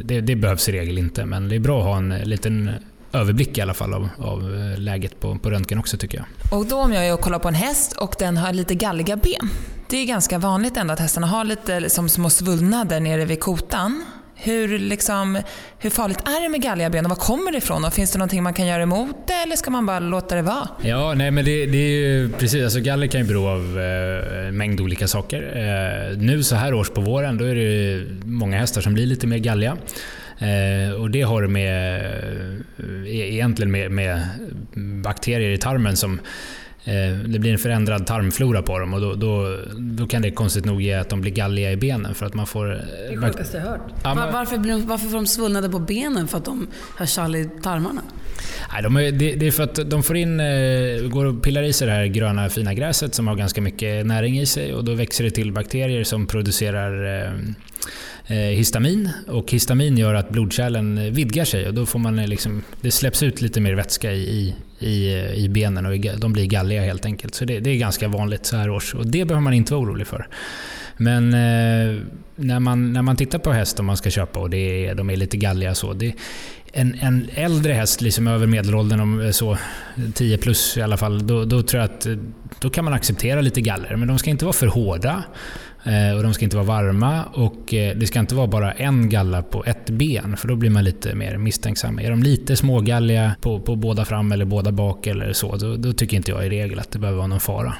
det, 0.04 0.20
det, 0.20 0.36
behövs 0.36 0.68
i 0.68 0.72
regel 0.72 0.98
inte, 0.98 1.26
men 1.26 1.48
det 1.48 1.54
är 1.54 1.60
bra 1.60 1.78
att 1.78 1.86
ha 1.86 1.96
en 1.96 2.08
liten 2.08 2.70
överblick 3.12 3.58
i 3.58 3.60
alla 3.60 3.74
fall 3.74 3.94
av, 3.94 4.08
av 4.18 4.54
eh, 4.54 4.78
läget 4.78 5.20
på, 5.20 5.38
på 5.38 5.50
röntgen 5.50 5.78
också 5.78 5.96
tycker 5.96 6.18
jag. 6.18 6.58
Och 6.58 6.66
då 6.66 6.76
om 6.76 6.92
jag 6.92 7.06
är 7.06 7.14
och 7.14 7.20
kollar 7.20 7.38
på 7.38 7.48
en 7.48 7.54
häst 7.54 7.92
och 7.92 8.14
den 8.18 8.36
har 8.36 8.52
lite 8.52 8.74
galliga 8.74 9.16
ben. 9.16 9.50
Det 9.88 9.96
är 9.96 10.06
ganska 10.06 10.38
vanligt 10.38 10.76
ändå 10.76 10.92
att 10.92 11.00
hästarna 11.00 11.26
har 11.26 11.44
lite 11.44 11.90
som 11.90 12.08
små 12.08 12.30
svullnader 12.30 13.00
nere 13.00 13.24
vid 13.24 13.40
kotan. 13.40 14.04
Hur, 14.44 14.78
liksom, 14.78 15.38
hur 15.78 15.90
farligt 15.90 16.18
är 16.24 16.42
det 16.42 16.48
med 16.48 16.62
galliga 16.62 16.90
ben 16.90 17.04
och 17.04 17.08
var 17.08 17.16
kommer 17.16 17.52
det 17.52 17.58
ifrån? 17.58 17.84
Och 17.84 17.92
finns 17.92 18.12
det 18.12 18.18
någonting 18.18 18.42
man 18.42 18.54
kan 18.54 18.66
göra 18.66 18.82
emot 18.82 19.16
det 19.26 19.32
eller 19.32 19.56
ska 19.56 19.70
man 19.70 19.86
bara 19.86 20.00
låta 20.00 20.34
det 20.34 20.42
vara? 20.42 20.68
Ja, 20.82 21.14
nej 21.14 21.30
men 21.30 21.44
det, 21.44 21.66
det 21.66 21.78
är 21.78 21.90
ju 21.90 22.30
precis. 22.38 22.64
Alltså 22.64 22.80
galler 22.80 23.06
kan 23.06 23.20
ju 23.20 23.26
bero 23.26 23.48
av 23.48 23.78
eh, 23.78 24.48
en 24.48 24.56
mängd 24.56 24.80
olika 24.80 25.08
saker. 25.08 25.42
Eh, 25.42 26.18
nu 26.18 26.42
så 26.42 26.56
här 26.56 26.74
års 26.74 26.90
på 26.90 27.00
våren 27.00 27.38
då 27.38 27.44
är 27.44 27.54
det 27.54 28.04
många 28.24 28.58
hästar 28.58 28.80
som 28.80 28.94
blir 28.94 29.06
lite 29.06 29.26
mer 29.26 29.38
galliga. 29.38 29.76
Eh, 30.38 30.94
och 31.00 31.10
det 31.10 31.22
har 31.22 31.46
med, 31.46 31.96
eh, 32.78 33.32
egentligen 33.32 33.70
med, 33.70 33.90
med 33.90 34.20
bakterier 35.02 35.50
i 35.50 35.58
tarmen 35.58 35.96
som 35.96 36.20
det 37.26 37.38
blir 37.38 37.52
en 37.52 37.58
förändrad 37.58 38.06
tarmflora 38.06 38.62
på 38.62 38.78
dem 38.78 38.94
och 38.94 39.00
då, 39.00 39.14
då, 39.14 39.58
då, 39.78 40.06
kan 40.06 40.22
det 40.22 40.30
konstigt 40.30 40.64
nog 40.64 40.82
ge 40.82 40.92
att 40.92 41.08
de 41.08 41.20
blir 41.20 41.32
galliga 41.32 41.72
i 41.72 41.76
benen. 41.76 42.14
För 42.14 42.26
att 42.26 42.34
man 42.34 42.46
får, 42.46 42.66
det 42.66 42.72
är 42.72 43.10
det 43.10 43.16
sjukaste 43.16 43.56
jag 43.56 43.64
hört. 43.64 43.80
Ja, 44.04 44.14
men, 44.14 44.32
varför, 44.32 44.58
blir 44.58 44.72
de, 44.72 44.86
varför 44.86 45.06
får 45.06 45.16
de 45.16 45.26
svullnader 45.26 45.68
på 45.68 45.78
benen? 45.78 46.28
För 46.28 46.38
att 46.38 46.44
de 46.44 46.66
har 46.96 47.06
kall 47.22 47.36
i 47.36 47.50
tarmarna? 47.62 48.02
Nej, 48.72 48.82
de 48.82 48.96
är, 48.96 49.12
det, 49.12 49.34
det, 49.34 49.46
är 49.46 49.50
för 49.50 49.62
att 49.62 49.90
de 49.90 50.02
får 50.02 50.16
in, 50.16 50.40
eh, 50.40 50.46
går 51.08 51.24
och 51.24 51.42
pillar 51.42 51.62
i 51.62 51.72
sig 51.72 51.86
det 51.86 51.92
här 51.92 52.06
gröna 52.06 52.48
fina 52.48 52.74
gräset 52.74 53.14
som 53.14 53.26
har 53.26 53.34
ganska 53.34 53.60
mycket 53.60 54.06
näring 54.06 54.38
i 54.38 54.46
sig 54.46 54.74
och 54.74 54.84
då 54.84 54.94
växer 54.94 55.24
det 55.24 55.30
till 55.30 55.52
bakterier 55.52 56.04
som 56.04 56.26
producerar 56.26 57.22
eh, 57.24 57.32
Eh, 57.32 57.71
Eh, 58.26 58.36
histamin 58.36 59.10
och 59.28 59.50
histamin 59.50 59.98
gör 59.98 60.14
att 60.14 60.30
blodkärlen 60.30 61.12
vidgar 61.12 61.44
sig 61.44 61.68
och 61.68 61.74
då 61.74 61.86
får 61.86 61.98
man 61.98 62.18
eh, 62.18 62.26
liksom, 62.26 62.62
det 62.80 62.90
släpps 62.90 63.22
ut 63.22 63.40
lite 63.40 63.60
mer 63.60 63.74
vätska 63.74 64.12
i, 64.12 64.54
i, 64.78 64.88
i 64.88 65.44
eh, 65.44 65.50
benen 65.50 65.86
och 65.86 66.20
de 66.20 66.32
blir 66.32 66.46
galliga 66.46 66.82
helt 66.82 67.04
enkelt. 67.04 67.34
Så 67.34 67.44
det, 67.44 67.60
det 67.60 67.70
är 67.70 67.76
ganska 67.76 68.08
vanligt 68.08 68.46
så 68.46 68.56
här 68.56 68.70
års 68.70 68.94
och 68.94 69.06
det 69.06 69.24
behöver 69.24 69.42
man 69.42 69.52
inte 69.52 69.74
vara 69.74 69.82
orolig 69.82 70.06
för. 70.06 70.28
Men 70.96 71.34
eh, 71.34 72.02
när, 72.36 72.60
man, 72.60 72.92
när 72.92 73.02
man 73.02 73.16
tittar 73.16 73.38
på 73.38 73.52
häst 73.52 73.80
om 73.80 73.86
man 73.86 73.96
ska 73.96 74.10
köpa 74.10 74.40
och 74.40 74.50
det 74.50 74.86
är, 74.86 74.94
de 74.94 75.10
är 75.10 75.16
lite 75.16 75.36
galliga 75.36 75.74
så. 75.74 75.92
Det, 75.92 76.14
en, 76.72 76.98
en 77.00 77.28
äldre 77.34 77.72
häst, 77.72 78.00
liksom 78.00 78.26
över 78.26 78.46
medelåldern, 78.46 79.00
om 79.00 79.32
så 79.32 79.58
10 80.14 80.38
plus 80.38 80.76
i 80.76 80.82
alla 80.82 80.96
fall, 80.96 81.26
då, 81.26 81.44
då 81.44 81.62
tror 81.62 81.82
jag 81.82 81.90
att 81.90 82.06
då 82.60 82.70
kan 82.70 82.84
man 82.84 82.94
acceptera 82.94 83.40
lite 83.40 83.60
galler. 83.60 83.96
Men 83.96 84.08
de 84.08 84.18
ska 84.18 84.30
inte 84.30 84.44
vara 84.44 84.52
för 84.52 84.66
hårda. 84.66 85.22
Eh, 85.84 86.16
och 86.16 86.22
de 86.22 86.34
ska 86.34 86.44
inte 86.44 86.56
vara 86.56 86.66
varma 86.66 87.24
och 87.24 87.74
eh, 87.74 87.96
det 87.96 88.06
ska 88.06 88.18
inte 88.18 88.34
vara 88.34 88.46
bara 88.46 88.72
en 88.72 89.08
galla 89.08 89.42
på 89.42 89.64
ett 89.64 89.90
ben 89.90 90.36
för 90.36 90.48
då 90.48 90.56
blir 90.56 90.70
man 90.70 90.84
lite 90.84 91.14
mer 91.14 91.36
misstänksam. 91.36 91.98
Är 91.98 92.10
de 92.10 92.22
lite 92.22 92.56
smågalliga 92.56 93.34
på, 93.40 93.60
på 93.60 93.76
båda 93.76 94.04
fram 94.04 94.32
eller 94.32 94.44
båda 94.44 94.72
bak 94.72 95.06
eller 95.06 95.32
så, 95.32 95.56
då, 95.56 95.76
då 95.76 95.92
tycker 95.92 96.16
inte 96.16 96.30
jag 96.30 96.46
i 96.46 96.48
regel 96.48 96.78
att 96.78 96.90
det 96.90 96.98
behöver 96.98 97.18
vara 97.18 97.26
någon 97.26 97.40
fara. 97.40 97.74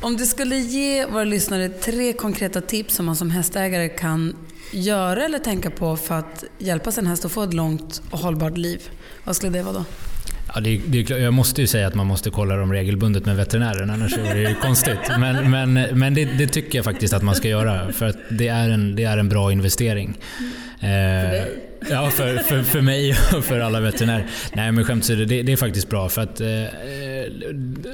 Om 0.00 0.16
du 0.16 0.26
skulle 0.26 0.56
ge 0.56 1.06
våra 1.06 1.24
lyssnare 1.24 1.68
tre 1.68 2.12
konkreta 2.12 2.60
tips 2.60 2.94
som 2.94 3.06
man 3.06 3.16
som 3.16 3.30
hästägare 3.30 3.88
kan 3.88 4.36
göra 4.72 5.24
eller 5.24 5.38
tänka 5.38 5.70
på 5.70 5.96
för 5.96 6.14
att 6.14 6.44
hjälpa 6.58 6.92
sin 6.92 7.06
häst 7.06 7.24
att 7.24 7.32
få 7.32 7.42
ett 7.42 7.54
långt 7.54 8.02
och 8.10 8.18
hållbart 8.18 8.56
liv, 8.56 8.82
vad 9.24 9.36
skulle 9.36 9.58
det 9.58 9.62
vara 9.62 9.74
då? 9.74 9.84
Ja, 10.56 10.60
det 10.60 10.80
det 10.86 11.10
jag 11.10 11.34
måste 11.34 11.60
ju 11.60 11.66
säga 11.66 11.86
att 11.86 11.94
man 11.94 12.06
måste 12.06 12.30
kolla 12.30 12.56
dem 12.56 12.72
regelbundet 12.72 13.26
med 13.26 13.36
veterinären, 13.36 13.90
annars 13.90 14.18
är 14.18 14.34
det 14.34 14.40
ju 14.40 14.54
konstigt. 14.62 14.98
Men, 15.18 15.50
men, 15.50 15.72
men 15.98 16.14
det, 16.14 16.24
det, 16.24 16.46
tycker 16.46 16.78
jag 16.78 16.84
faktiskt 16.84 17.14
att 17.14 17.22
man 17.22 17.34
ska 17.34 17.48
göra, 17.48 17.92
för 17.92 18.06
att 18.06 18.16
det 18.30 18.48
är 18.48 18.68
en, 18.70 18.96
det 18.96 19.04
är 19.04 19.18
en 19.18 19.28
bra 19.28 19.52
investering. 19.52 20.18
Dig? 20.80 20.90
Eh, 20.90 21.44
ja, 21.90 22.10
för, 22.10 22.36
för, 22.36 22.62
för 22.62 22.80
mig 22.80 23.16
och 23.36 23.44
för 23.44 23.60
alla 23.60 23.80
veterinärer. 23.80 24.26
Nej, 24.52 24.72
men 24.72 24.84
skämt 24.84 25.04
åsido, 25.04 25.24
det, 25.24 25.42
det 25.42 25.52
är 25.52 25.56
faktiskt 25.56 25.88
bra. 25.88 26.08
För 26.08 26.22
att, 26.22 26.40
äh, 26.40 26.46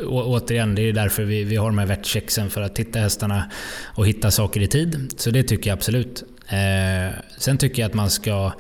återigen, 0.07 0.75
det 0.75 0.83
är 0.83 0.93
därför 0.93 1.23
vi, 1.23 1.45
vi 1.45 1.57
har 1.57 1.67
de 1.67 1.79
här 1.79 1.87
vetchecksen, 1.87 2.51
för 2.51 2.61
att 2.61 2.75
titta 2.75 2.99
hästarna 2.99 3.51
och 3.85 4.07
hitta 4.07 4.31
saker 4.31 4.61
i 4.61 4.67
tid. 4.67 5.13
Så 5.17 5.31
det 5.31 5.43
tycker 5.43 5.71
jag 5.71 5.77
absolut. 5.77 6.23
Eh, 6.49 7.15
sen 7.39 7.59
tycker 7.59 7.83
jag 7.83 7.89
att 7.89 7.95
man 7.95 8.11
ska 8.11 8.53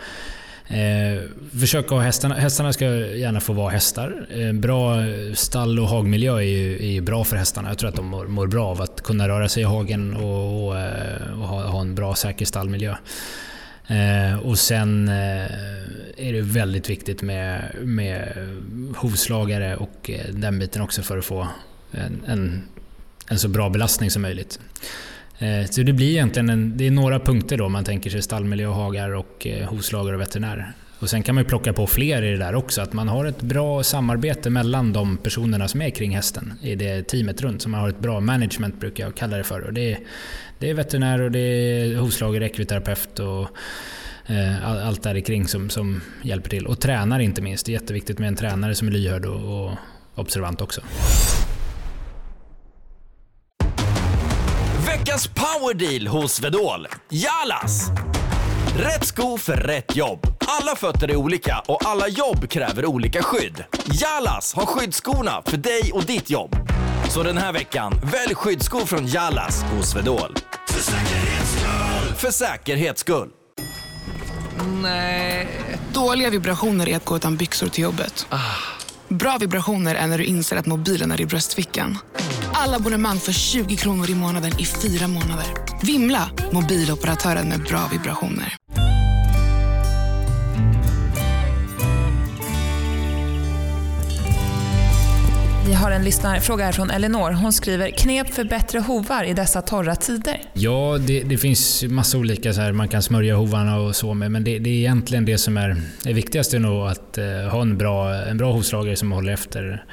Eh, 0.72 1.22
försöka 1.60 1.94
ha 1.94 2.02
hästarna, 2.02 2.34
hästarna 2.34 2.72
ska 2.72 2.84
gärna 2.94 3.40
få 3.40 3.52
vara 3.52 3.70
hästar. 3.70 4.26
Eh, 4.30 4.52
bra 4.52 4.96
stall 5.34 5.78
och 5.80 5.88
hagmiljö 5.88 6.36
är 6.36 6.40
ju, 6.40 6.74
är 6.74 6.90
ju 6.90 7.00
bra 7.00 7.24
för 7.24 7.36
hästarna. 7.36 7.68
Jag 7.68 7.78
tror 7.78 7.88
att 7.88 7.96
de 7.96 8.06
mår, 8.06 8.26
mår 8.26 8.46
bra 8.46 8.66
av 8.66 8.82
att 8.82 9.02
kunna 9.02 9.28
röra 9.28 9.48
sig 9.48 9.62
i 9.62 9.66
hagen 9.66 10.16
och, 10.16 10.66
och, 10.66 10.78
eh, 10.78 11.40
och 11.40 11.48
ha, 11.48 11.66
ha, 11.66 11.80
en 11.80 11.94
bra 11.94 12.14
säker 12.14 12.46
stallmiljö. 12.46 12.96
Eh, 13.86 14.38
och 14.38 14.58
sen 14.58 15.08
eh, 15.08 15.44
är 16.16 16.32
det 16.32 16.42
väldigt 16.42 16.90
viktigt 16.90 17.22
med, 17.22 17.74
med 17.82 18.32
hovslagare 18.96 19.76
och 19.76 20.10
eh, 20.10 20.34
den 20.34 20.58
biten 20.58 20.82
också 20.82 21.02
för 21.02 21.18
att 21.18 21.24
få 21.24 21.48
en, 21.90 22.22
en, 22.26 22.62
en 23.28 23.38
så 23.38 23.48
bra 23.48 23.70
belastning 23.70 24.10
som 24.10 24.22
möjligt. 24.22 24.60
Eh, 25.42 25.66
så 25.70 25.82
det 25.82 25.92
blir 25.92 26.10
egentligen 26.10 26.50
en, 26.50 26.76
det 26.76 26.86
är 26.86 26.90
några 26.90 27.20
punkter 27.20 27.56
då 27.56 27.68
man 27.68 27.84
tänker 27.84 28.10
sig 28.10 28.22
stallmiljö, 28.22 28.68
hagar 28.68 29.14
och 29.14 29.46
eh, 29.46 29.68
hovslagare 29.68 30.14
och 30.14 30.20
veterinär. 30.20 30.72
Och 30.98 31.10
sen 31.10 31.22
kan 31.22 31.34
man 31.34 31.44
ju 31.44 31.48
plocka 31.48 31.72
på 31.72 31.86
fler 31.86 32.22
i 32.22 32.30
det 32.30 32.36
där 32.36 32.54
också, 32.54 32.82
att 32.82 32.92
man 32.92 33.08
har 33.08 33.24
ett 33.24 33.42
bra 33.42 33.82
samarbete 33.82 34.50
mellan 34.50 34.92
de 34.92 35.16
personerna 35.16 35.68
som 35.68 35.82
är 35.82 35.90
kring 35.90 36.16
hästen 36.16 36.52
i 36.62 36.74
det 36.74 37.02
teamet 37.02 37.42
runt. 37.42 37.62
Så 37.62 37.68
man 37.68 37.80
har 37.80 37.88
ett 37.88 37.98
bra 37.98 38.20
management 38.20 38.80
brukar 38.80 39.04
jag 39.04 39.14
kalla 39.14 39.36
det 39.36 39.44
för. 39.44 39.60
Och 39.60 39.72
det, 39.72 39.92
är, 39.92 39.98
det 40.58 40.70
är 40.70 40.74
veterinär 40.74 41.20
och 41.20 41.30
det 41.30 41.38
är 41.38 41.96
hovslagare, 41.96 42.46
ekviterapeut 42.46 43.18
och 43.18 43.48
eh, 44.26 44.86
allt 44.86 45.02
där 45.02 45.20
kring 45.20 45.48
som, 45.48 45.70
som 45.70 46.00
hjälper 46.22 46.50
till. 46.50 46.66
Och 46.66 46.80
tränare 46.80 47.24
inte 47.24 47.42
minst. 47.42 47.66
Det 47.66 47.72
är 47.72 47.74
jätteviktigt 47.74 48.18
med 48.18 48.28
en 48.28 48.36
tränare 48.36 48.74
som 48.74 48.88
är 48.88 48.92
lyhörd 48.92 49.24
och, 49.24 49.66
och 49.66 49.78
observant 50.14 50.60
också. 50.60 50.80
Veckans 55.12 55.28
powerdeal 55.28 56.06
hos 56.06 56.40
Vedol. 56.40 56.88
Jalas! 57.08 57.90
Rätt 58.76 59.06
sko 59.06 59.38
för 59.38 59.56
rätt 59.56 59.96
jobb. 59.96 60.26
Alla 60.46 60.76
fötter 60.76 61.10
är 61.10 61.16
olika 61.16 61.62
och 61.66 61.86
alla 61.86 62.08
jobb 62.08 62.48
kräver 62.48 62.86
olika 62.86 63.22
skydd. 63.22 63.64
Jalas 63.86 64.54
har 64.54 64.66
skyddsskorna 64.66 65.42
för 65.46 65.56
dig 65.56 65.90
och 65.94 66.04
ditt 66.04 66.30
jobb. 66.30 66.56
Så 67.08 67.22
den 67.22 67.38
här 67.38 67.52
veckan, 67.52 68.00
välj 68.12 68.34
skyddsskor 68.34 68.86
från 68.86 69.06
Jalas 69.06 69.62
hos 69.62 69.96
Vedol. 69.96 70.34
För 70.68 70.80
säkerhets 70.80 71.52
skull! 71.52 72.16
För 72.16 72.30
säkerhets 72.30 73.00
skull. 73.00 73.28
Nej. 74.82 75.48
Dåliga 75.92 76.30
vibrationer 76.30 76.88
är 76.88 76.96
att 76.96 77.04
gå 77.04 77.16
utan 77.16 77.36
byxor 77.36 77.68
till 77.68 77.84
jobbet. 77.84 78.26
Ah. 78.28 78.38
Bra 79.08 79.38
vibrationer 79.40 79.94
är 79.94 80.06
när 80.06 80.18
du 80.18 80.24
inser 80.24 80.56
att 80.56 80.66
mobilen 80.66 81.12
är 81.12 81.20
i 81.20 81.26
bröstfickan. 81.26 81.98
Alla 82.64 82.76
abonnemang 82.76 83.18
för 83.18 83.32
20 83.32 83.76
kronor 83.76 84.10
i 84.10 84.14
månaden 84.14 84.50
i 84.58 84.64
fyra 84.64 85.08
månader. 85.08 85.46
Vimla! 85.82 86.30
Mobiloperatören 86.52 87.48
med 87.48 87.60
bra 87.60 87.88
vibrationer. 87.92 88.56
Vi 95.66 95.72
har 95.72 95.90
en 95.90 96.04
lyssnarfråga 96.04 96.64
här 96.64 96.72
från 96.72 96.90
Elinor. 96.90 97.32
Hon 97.32 97.52
skriver 97.52 97.90
knep 97.90 98.34
för 98.34 98.44
bättre 98.44 98.78
hovar 98.78 99.24
i 99.24 99.32
dessa 99.32 99.62
torra 99.62 99.96
tider. 99.96 100.42
Ja, 100.52 100.98
det, 101.06 101.22
det 101.22 101.38
finns 101.38 101.84
massa 101.84 102.18
olika 102.18 102.52
så 102.52 102.60
här, 102.60 102.72
man 102.72 102.88
kan 102.88 103.02
smörja 103.02 103.36
hovarna 103.36 103.78
och 103.78 103.96
så 103.96 104.14
med, 104.14 104.30
men 104.30 104.44
det, 104.44 104.58
det 104.58 104.70
är 104.70 104.74
egentligen 104.74 105.24
det 105.24 105.38
som 105.38 105.56
är 105.56 105.82
det 106.02 106.12
viktigaste 106.12 106.56
är 106.56 106.60
nog 106.60 106.86
att 106.86 107.18
eh, 107.18 107.24
ha 107.24 107.62
en 107.62 107.78
bra, 107.78 108.14
en 108.14 108.36
bra 108.36 108.52
hovslagare 108.52 108.96
som 108.96 109.12
håller 109.12 109.32
efter 109.32 109.84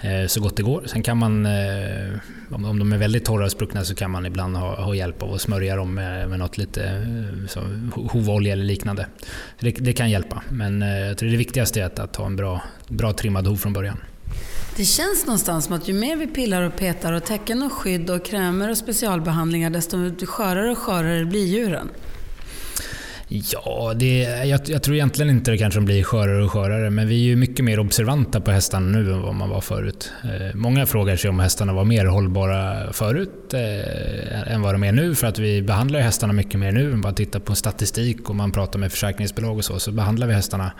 Eh, 0.00 0.26
så 0.26 0.40
gott 0.40 0.56
det 0.56 0.62
går. 0.62 0.84
Sen 0.86 1.02
kan 1.02 1.18
man, 1.18 1.46
eh, 1.46 2.12
om, 2.50 2.78
de 2.78 2.92
är 2.92 2.98
väldigt 2.98 3.24
torra 3.24 3.44
och 3.44 3.50
spruckna 3.50 3.84
så 3.84 3.94
kan 3.94 4.10
man 4.10 4.26
ibland 4.26 4.56
ha, 4.56 4.82
ha 4.82 4.94
hjälp 4.94 5.22
av 5.22 5.34
att 5.34 5.40
smörja 5.40 5.76
dem 5.76 5.94
med, 5.94 6.28
med 6.28 6.38
något 6.38 6.58
lite 6.58 6.84
eh, 6.84 7.48
så, 7.48 7.60
hovolja 7.94 8.52
eller 8.52 8.64
liknande. 8.64 9.06
Det, 9.60 9.70
det 9.70 9.92
kan 9.92 10.10
hjälpa, 10.10 10.42
men 10.48 10.80
jag 10.80 11.18
tror 11.18 11.30
det 11.30 11.36
viktigaste 11.36 11.80
är 11.80 11.84
att, 11.84 11.98
att 11.98 12.16
ha 12.16 12.26
en 12.26 12.36
bra, 12.36 12.62
bra 12.88 13.12
trimmad 13.12 13.46
hov 13.46 13.56
från 13.56 13.72
början. 13.72 13.98
Det 14.76 14.84
känns 14.84 15.26
någonstans 15.26 15.64
som 15.64 15.74
att 15.74 15.88
ju 15.88 15.92
mer 15.92 16.16
vi 16.16 16.26
pillar 16.26 16.62
och 16.62 16.76
petar 16.76 17.12
och 17.12 17.24
täcken 17.24 17.62
och 17.62 17.72
skydd 17.72 18.10
och 18.10 18.24
krämer 18.24 18.70
och 18.70 18.76
specialbehandlingar 18.76 19.70
desto 19.70 20.26
skörare 20.26 20.70
och 20.70 20.78
skörare 20.78 21.24
blir 21.24 21.46
djuren. 21.46 21.88
Ja, 23.32 23.92
det, 23.96 24.20
jag, 24.22 24.60
jag 24.66 24.82
tror 24.82 24.96
egentligen 24.96 25.30
inte 25.30 25.50
det 25.50 25.58
kanske 25.58 25.80
blir 25.80 26.02
skörare 26.02 26.44
och 26.44 26.52
skörare, 26.52 26.90
men 26.90 27.08
vi 27.08 27.14
är 27.14 27.24
ju 27.24 27.36
mycket 27.36 27.64
mer 27.64 27.78
observanta 27.78 28.40
på 28.40 28.50
hästarna 28.50 28.86
nu 28.86 29.12
än 29.12 29.22
vad 29.22 29.34
man 29.34 29.48
var 29.48 29.60
förut. 29.60 30.12
Eh, 30.24 30.54
många 30.54 30.86
frågar 30.86 31.16
sig 31.16 31.30
om 31.30 31.40
hästarna 31.40 31.72
var 31.72 31.84
mer 31.84 32.06
hållbara 32.06 32.92
förut 32.92 33.54
eh, 33.54 34.52
än 34.52 34.62
vad 34.62 34.74
de 34.74 34.84
är 34.84 34.92
nu, 34.92 35.14
för 35.14 35.26
att 35.26 35.38
vi 35.38 35.62
behandlar 35.62 36.00
hästarna 36.00 36.32
mycket 36.32 36.60
mer 36.60 36.72
nu. 36.72 36.92
än 36.92 37.00
bara 37.00 37.12
tittar 37.12 37.40
på 37.40 37.54
statistik 37.54 38.30
och 38.30 38.36
man 38.36 38.52
pratar 38.52 38.78
med 38.78 38.92
försäkringsbolag 38.92 39.56
och 39.56 39.64
så, 39.64 39.78
så 39.78 39.92
behandlar 39.92 40.26
vi 40.26 40.34
hästarna 40.34 40.72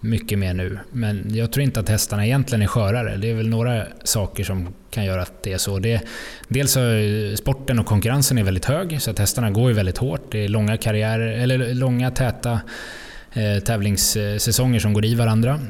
mycket 0.00 0.38
mer 0.38 0.54
nu. 0.54 0.78
Men 0.92 1.34
jag 1.34 1.52
tror 1.52 1.64
inte 1.64 1.80
att 1.80 1.88
hästarna 1.88 2.26
egentligen 2.26 2.62
är 2.62 2.66
skörare. 2.66 3.16
Det 3.16 3.30
är 3.30 3.34
väl 3.34 3.48
några 3.48 3.86
saker 4.04 4.44
som 4.44 4.74
kan 4.90 5.04
göra 5.04 5.22
att 5.22 5.42
det 5.42 5.52
är 5.52 5.58
så. 5.58 5.78
Det, 5.78 6.00
dels 6.48 6.72
så 6.72 6.80
är 6.80 7.36
sporten 7.36 7.78
och 7.78 7.86
konkurrensen 7.86 8.38
är 8.38 8.42
väldigt 8.42 8.64
hög, 8.64 9.02
så 9.02 9.10
att 9.10 9.18
hästarna 9.18 9.50
går 9.50 9.68
ju 9.68 9.74
väldigt 9.74 9.98
hårt. 9.98 10.32
Det 10.32 10.44
är 10.44 10.48
långa 10.48 10.76
karriärer, 10.76 11.32
eller 11.32 11.74
långa 11.74 12.10
täta 12.10 12.60
eh, 13.32 13.62
tävlingssäsonger 13.64 14.80
som 14.80 14.92
går 14.92 15.04
i 15.04 15.14
varandra. 15.14 15.60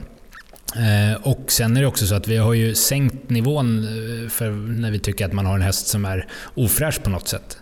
Eh, 0.77 1.23
och 1.23 1.53
sen 1.53 1.77
är 1.77 1.81
det 1.81 1.87
också 1.87 2.07
så 2.07 2.15
att 2.15 2.29
vi 2.29 2.37
har 2.37 2.55
ju 2.55 2.75
sänkt 2.75 3.31
nivån 3.31 3.79
eh, 3.79 4.29
för 4.29 4.51
när 4.51 4.91
vi 4.91 4.99
tycker 4.99 5.25
att 5.25 5.33
man 5.33 5.47
har 5.47 5.55
en 5.55 5.63
häst 5.63 5.87
som 5.87 6.05
är 6.05 6.27
ofräsch 6.55 7.03
på 7.03 7.11
något 7.11 7.29
sätt. 7.29 7.59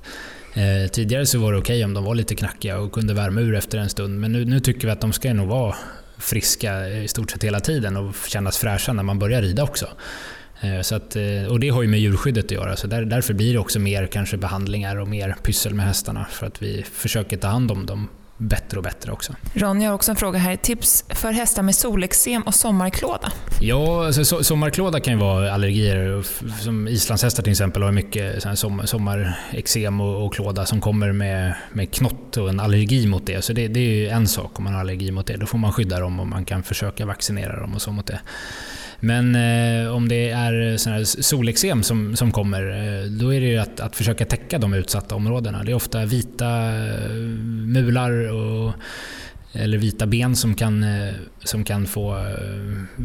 Eh, 0.54 0.90
tidigare 0.90 1.26
så 1.26 1.38
var 1.38 1.52
det 1.52 1.58
okej 1.58 1.84
om 1.84 1.94
de 1.94 2.04
var 2.04 2.14
lite 2.14 2.34
knackiga 2.34 2.78
och 2.78 2.92
kunde 2.92 3.14
värma 3.14 3.40
ur 3.40 3.54
efter 3.54 3.78
en 3.78 3.88
stund, 3.88 4.20
men 4.20 4.32
nu, 4.32 4.44
nu 4.44 4.60
tycker 4.60 4.86
vi 4.86 4.92
att 4.92 5.00
de 5.00 5.12
ska 5.12 5.34
nog 5.34 5.48
vara 5.48 5.74
friska 6.18 6.88
i 6.88 7.08
stort 7.08 7.30
sett 7.30 7.44
hela 7.44 7.60
tiden 7.60 7.96
och 7.96 8.14
kännas 8.26 8.58
fräscha 8.58 8.92
när 8.92 9.02
man 9.02 9.18
börjar 9.18 9.42
rida 9.42 9.62
också. 9.62 9.88
Eh, 10.60 10.80
så 10.80 10.94
att, 10.94 11.16
eh, 11.16 11.46
och 11.48 11.60
det 11.60 11.68
har 11.68 11.82
ju 11.82 11.88
med 11.88 12.00
djurskyddet 12.00 12.44
att 12.44 12.50
göra, 12.50 12.76
så 12.76 12.86
där, 12.86 13.04
därför 13.04 13.34
blir 13.34 13.52
det 13.52 13.58
också 13.58 13.78
mer 13.78 14.06
kanske 14.06 14.36
behandlingar 14.36 14.96
och 14.96 15.08
mer 15.08 15.36
pyssel 15.42 15.74
med 15.74 15.86
hästarna 15.86 16.26
för 16.30 16.46
att 16.46 16.62
vi 16.62 16.82
försöker 16.92 17.36
ta 17.36 17.48
hand 17.48 17.70
om 17.70 17.86
dem 17.86 18.08
bättre 18.38 18.76
och 18.76 18.82
bättre 18.82 19.12
också. 19.12 19.34
Ronja 19.54 19.88
har 19.88 19.94
också 19.94 20.10
en 20.10 20.16
fråga 20.16 20.38
här. 20.38 20.56
Tips 20.56 21.04
för 21.08 21.32
hästar 21.32 21.62
med 21.62 21.74
solexem 21.74 22.42
och 22.42 22.54
sommarklåda. 22.54 23.32
Ja, 23.60 24.06
alltså, 24.06 24.20
so- 24.22 24.42
sommarklåda 24.42 25.00
kan 25.00 25.12
ju 25.12 25.18
vara 25.18 25.52
allergier. 25.52 26.22
Som 26.62 26.88
islandshästar 26.88 27.42
till 27.42 27.50
exempel 27.52 27.82
har 27.82 27.92
mycket 27.92 28.42
som, 28.58 28.86
sommarexem 28.86 30.00
och, 30.00 30.26
och 30.26 30.34
klåda 30.34 30.66
som 30.66 30.80
kommer 30.80 31.12
med, 31.12 31.54
med 31.72 31.90
knott 31.94 32.36
och 32.36 32.48
en 32.48 32.60
allergi 32.60 33.06
mot 33.06 33.26
det. 33.26 33.42
Så 33.44 33.52
det, 33.52 33.68
det 33.68 33.80
är 33.80 33.94
ju 33.94 34.08
en 34.08 34.28
sak 34.28 34.58
om 34.58 34.64
man 34.64 34.72
har 34.72 34.80
allergi 34.80 35.10
mot 35.10 35.26
det. 35.26 35.36
Då 35.36 35.46
får 35.46 35.58
man 35.58 35.72
skydda 35.72 36.00
dem 36.00 36.20
och 36.20 36.26
man 36.26 36.44
kan 36.44 36.62
försöka 36.62 37.06
vaccinera 37.06 37.60
dem 37.60 37.74
och 37.74 37.82
så 37.82 37.92
mot 37.92 38.06
det. 38.06 38.20
Men 39.00 39.34
eh, 39.34 39.94
om 39.94 40.08
det 40.08 40.30
är 40.30 40.70
eh, 40.70 40.76
sån 40.76 41.06
solexem 41.06 41.82
som, 41.82 42.16
som 42.16 42.32
kommer, 42.32 42.62
eh, 42.62 43.10
då 43.10 43.34
är 43.34 43.40
det 43.40 43.46
ju 43.46 43.58
att, 43.58 43.80
att 43.80 43.96
försöka 43.96 44.24
täcka 44.24 44.58
de 44.58 44.74
utsatta 44.74 45.14
områdena. 45.14 45.64
Det 45.64 45.72
är 45.72 45.76
ofta 45.76 46.04
vita 46.04 46.46
eh, 46.46 47.12
mular 47.66 48.32
och 48.32 48.72
eller 49.52 49.78
vita 49.78 50.06
ben 50.06 50.36
som 50.36 50.54
kan, 50.54 50.86
som 51.44 51.64
kan 51.64 51.86
få 51.86 52.24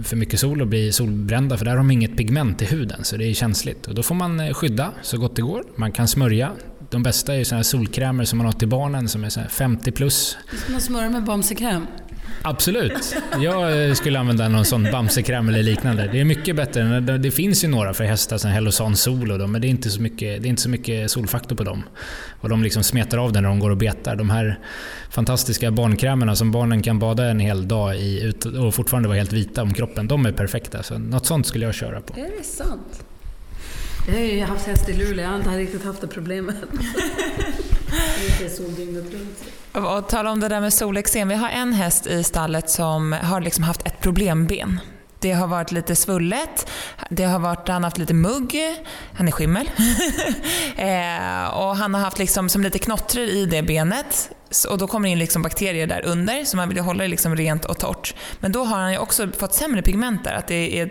för 0.03 0.15
mycket 0.15 0.39
sol 0.39 0.62
och 0.62 0.67
bli 0.67 0.91
solbrända 0.91 1.58
för 1.58 1.65
där 1.65 1.71
har 1.71 1.77
de 1.77 1.91
inget 1.91 2.17
pigment 2.17 2.62
i 2.62 2.65
huden 2.65 3.03
så 3.03 3.17
det 3.17 3.25
är 3.25 3.34
känsligt. 3.34 3.88
Och 3.88 3.95
då 3.95 4.03
får 4.03 4.15
man 4.15 4.53
skydda 4.53 4.91
så 5.01 5.17
gott 5.17 5.36
det 5.36 5.41
går. 5.41 5.63
Man 5.75 5.91
kan 5.91 6.08
smörja. 6.08 6.51
De 6.89 7.03
bästa 7.03 7.36
är 7.36 7.43
såna 7.43 7.58
här 7.58 7.63
solkrämer 7.63 8.25
som 8.25 8.38
man 8.38 8.45
har 8.45 8.53
till 8.53 8.67
barnen 8.67 9.10
som 9.10 9.23
är 9.23 9.49
50 9.49 9.91
plus. 9.91 10.38
Ska 10.58 10.71
man 10.71 10.82
smörja 10.82 11.10
med 11.10 11.23
Bamsekräm? 11.23 11.88
Absolut. 12.41 13.15
Jag 13.39 13.88
eh, 13.88 13.93
skulle 13.93 14.19
använda 14.19 14.49
någon 14.49 14.65
sån 14.65 14.88
Bamsekräm 14.91 15.49
eller 15.49 15.63
liknande. 15.63 16.09
Det 16.12 16.19
är 16.19 16.25
mycket 16.25 16.55
bättre. 16.55 16.99
Det- 16.99 17.31
finns 17.31 17.63
ju 17.63 17.67
några 17.67 17.93
för 17.93 18.03
hästar, 18.03 18.38
som 18.38 18.51
Hellosan 18.51 18.95
Sol 18.95 19.31
och 19.31 19.39
dem, 19.39 19.51
men 19.51 19.62
det 19.62 19.67
är, 19.67 19.69
inte 19.69 19.89
så 19.89 20.01
mycket, 20.01 20.41
det 20.41 20.47
är 20.47 20.49
inte 20.49 20.62
så 20.62 20.69
mycket 20.69 21.12
solfaktor 21.12 21.55
på 21.55 21.63
dem. 21.63 21.83
Och 22.41 22.49
de 22.49 22.63
liksom 22.63 22.83
smetar 22.83 23.17
av 23.17 23.31
den 23.31 23.43
när 23.43 23.49
de 23.49 23.59
går 23.59 23.69
och 23.69 23.77
betar. 23.77 24.15
De 24.15 24.29
här 24.29 24.59
fantastiska 25.09 25.71
barnkrämerna 25.71 26.36
som 26.36 26.51
barnen 26.51 26.81
kan 26.81 26.99
bada 26.99 27.25
en 27.25 27.39
hel 27.39 27.67
dag 27.67 27.95
i 27.97 28.33
och 28.59 28.75
fortfarande 28.75 29.09
vara 29.09 29.17
helt 29.17 29.33
vita 29.33 29.62
om 29.62 29.73
kroppen, 29.73 30.07
de 30.07 30.25
är 30.25 30.31
perfekta. 30.31 30.83
Så 30.83 30.97
något 30.97 31.25
sånt 31.25 31.47
skulle 31.47 31.65
jag 31.65 31.73
köra 31.73 32.01
på. 32.01 32.19
Är 32.19 32.29
det 32.38 32.43
sant? 32.43 33.05
Jag 34.07 34.13
har 34.13 34.21
ju 34.21 34.41
haft 34.43 34.67
häst 34.67 34.89
i 34.89 34.93
Luleå, 34.93 35.23
jag 35.25 35.29
har 35.29 35.38
inte 35.38 35.49
riktigt 35.49 35.83
haft 35.86 36.01
det 36.01 36.07
problemet. 36.07 36.55
Det 38.39 38.45
är 38.45 38.49
sol 38.49 38.75
dygnet 38.75 39.03
runt. 39.13 39.43
Och 39.73 40.09
tala 40.09 40.31
om 40.31 40.39
det 40.39 40.47
där 40.47 40.62
med 40.62 40.73
solexem. 40.73 41.27
Vi 41.27 41.36
har 41.36 41.49
en 41.49 41.73
häst 41.73 42.07
i 42.07 42.23
stallet 42.23 42.69
som 42.69 43.12
har 43.23 43.41
liksom 43.41 43.63
haft 43.63 43.88
ett 43.88 43.99
problemben. 43.99 44.79
Det 45.19 45.31
har 45.31 45.47
varit 45.47 45.71
lite 45.71 45.95
svullet, 45.95 46.69
det 47.09 47.23
har 47.23 47.39
varit, 47.39 47.67
han 47.67 47.83
har 47.83 47.88
haft 47.88 47.97
lite 47.97 48.13
mugg, 48.13 48.57
han 49.13 49.27
är 49.27 49.31
skimmel. 49.31 49.67
eh, 50.75 51.53
och 51.53 51.75
han 51.75 51.93
har 51.93 52.01
haft 52.01 52.19
liksom 52.19 52.49
som 52.49 52.62
lite 52.62 52.79
knottrer 52.79 53.27
i 53.27 53.45
det 53.45 53.63
benet. 53.63 54.29
Och 54.69 54.77
då 54.77 54.87
kommer 54.87 55.07
det 55.07 55.11
in 55.11 55.19
liksom 55.19 55.41
bakterier 55.41 55.87
där 55.87 56.05
under, 56.05 56.45
så 56.45 56.57
man 56.57 56.67
vill 56.67 56.77
ju 56.77 56.83
hålla 56.83 57.03
det 57.03 57.09
liksom 57.09 57.35
rent 57.35 57.65
och 57.65 57.77
torrt. 57.79 58.15
Men 58.39 58.51
då 58.51 58.63
har 58.63 58.77
han 58.77 58.91
ju 58.91 58.97
också 58.97 59.27
fått 59.37 59.53
sämre 59.53 59.81
pigment 59.81 60.23
där. 60.23 60.33
Att 60.33 60.47
det 60.47 60.79
är, 60.79 60.89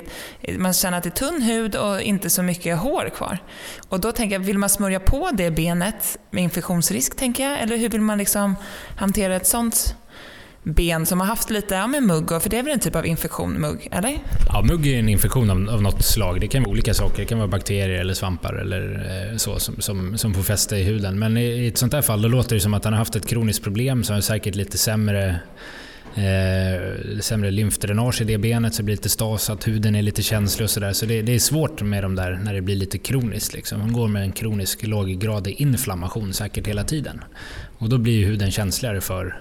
man 0.59 0.73
känner 0.73 0.99
att 0.99 1.05
det 1.05 1.09
är 1.09 1.11
tunn 1.11 1.43
hud 1.43 1.77
och 1.77 2.01
inte 2.01 2.31
så 2.31 2.43
mycket 2.43 2.79
hår 2.79 3.11
kvar. 3.17 3.39
Och 3.89 4.01
då 4.01 4.13
tänker 4.13 4.37
jag, 4.37 4.41
vill 4.41 4.59
man 4.59 4.69
smörja 4.69 5.01
på 5.01 5.31
det 5.33 5.51
benet 5.51 6.19
med 6.31 6.43
infektionsrisk, 6.43 7.17
tänker 7.17 7.51
jag? 7.51 7.61
Eller 7.61 7.77
hur 7.77 7.89
vill 7.89 8.01
man 8.01 8.19
liksom 8.19 8.57
hantera 8.97 9.37
ett 9.37 9.47
sånt 9.47 9.97
ben 10.65 11.07
som 11.07 11.21
har 11.21 11.27
haft 11.27 11.51
lite 11.51 11.75
ja, 11.75 11.87
med 11.87 12.03
mugg, 12.03 12.33
och- 12.33 12.43
för 12.43 12.51
det 12.51 12.59
är 12.59 12.63
väl 12.63 12.73
en 12.73 12.81
typ 12.81 12.97
av 12.97 13.07
infektion, 13.07 13.53
mugg? 13.53 13.89
Eller? 13.93 14.19
Ja, 14.49 14.63
mugg 14.63 14.87
är 14.87 14.99
en 14.99 15.09
infektion 15.09 15.51
av, 15.51 15.75
av 15.75 15.83
något 15.83 16.05
slag. 16.05 16.41
Det 16.41 16.47
kan 16.49 16.63
vara 16.63 16.71
olika 16.71 16.95
saker. 16.95 17.17
Det 17.19 17.25
kan 17.25 17.39
vara 17.39 17.49
bakterier 17.49 18.01
eller 18.01 18.15
svampar 18.15 18.55
eller 18.55 19.07
eh, 19.31 19.37
så 19.37 19.59
som, 19.59 19.75
som, 19.81 20.19
som 20.19 20.35
får 20.35 20.43
fäste 20.43 20.77
i 20.77 20.83
huden. 20.83 21.19
Men 21.19 21.37
i, 21.37 21.45
i 21.45 21.67
ett 21.69 21.79
sånt 21.79 21.93
här 21.93 22.03
fall 22.03 22.23
då 22.23 22.29
låter 22.29 22.55
det 22.57 22.61
som 22.61 22.75
att 22.75 22.85
han 22.85 22.93
har 22.93 22.99
haft 22.99 23.17
ett 23.17 23.27
kroniskt 23.27 23.65
problem 23.65 24.05
så 24.05 24.13
har 24.13 24.15
han 24.15 24.23
säkert 24.23 24.55
lite 24.55 24.79
sämre 24.79 25.41
Eh, 26.17 27.21
sämre 27.21 27.51
lymfdränage 27.51 28.21
i 28.21 28.25
det 28.25 28.39
benet 28.39 28.75
så 28.75 28.83
det 28.83 28.85
blir 28.85 28.95
lite 28.95 29.09
stasat, 29.09 29.69
huden 29.69 29.95
är 29.95 30.03
lite 30.03 30.23
känslig 30.23 30.65
och 30.65 30.71
sådär. 30.71 30.93
Så 30.93 31.07
det, 31.07 31.23
det 31.23 31.35
är 31.35 31.39
svårt 31.39 31.83
med 31.83 32.05
de 32.05 32.15
där 32.15 32.41
när 32.45 32.55
det 32.55 32.61
blir 32.61 32.77
lite 32.77 32.99
kroniskt. 32.99 33.55
Liksom. 33.55 33.79
Man 33.79 33.93
går 33.93 34.09
med 34.09 34.23
en 34.23 34.33
kronisk 34.33 34.87
låggradig 34.87 35.55
inflammation 35.61 36.33
säkert 36.33 36.67
hela 36.67 36.85
tiden. 36.85 37.21
Och 37.79 37.89
då 37.89 37.99
blir 37.99 38.13
ju 38.13 38.25
huden 38.25 38.51
känsligare 38.51 39.01
för 39.01 39.41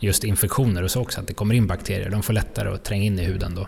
just 0.00 0.24
infektioner 0.24 0.82
och 0.82 0.90
så 0.90 1.00
också, 1.00 1.20
att 1.20 1.26
det 1.26 1.34
kommer 1.34 1.54
in 1.54 1.66
bakterier. 1.66 2.10
De 2.10 2.22
får 2.22 2.32
lättare 2.32 2.68
att 2.68 2.84
tränga 2.84 3.04
in 3.04 3.18
i 3.18 3.24
huden 3.24 3.54
då. 3.54 3.66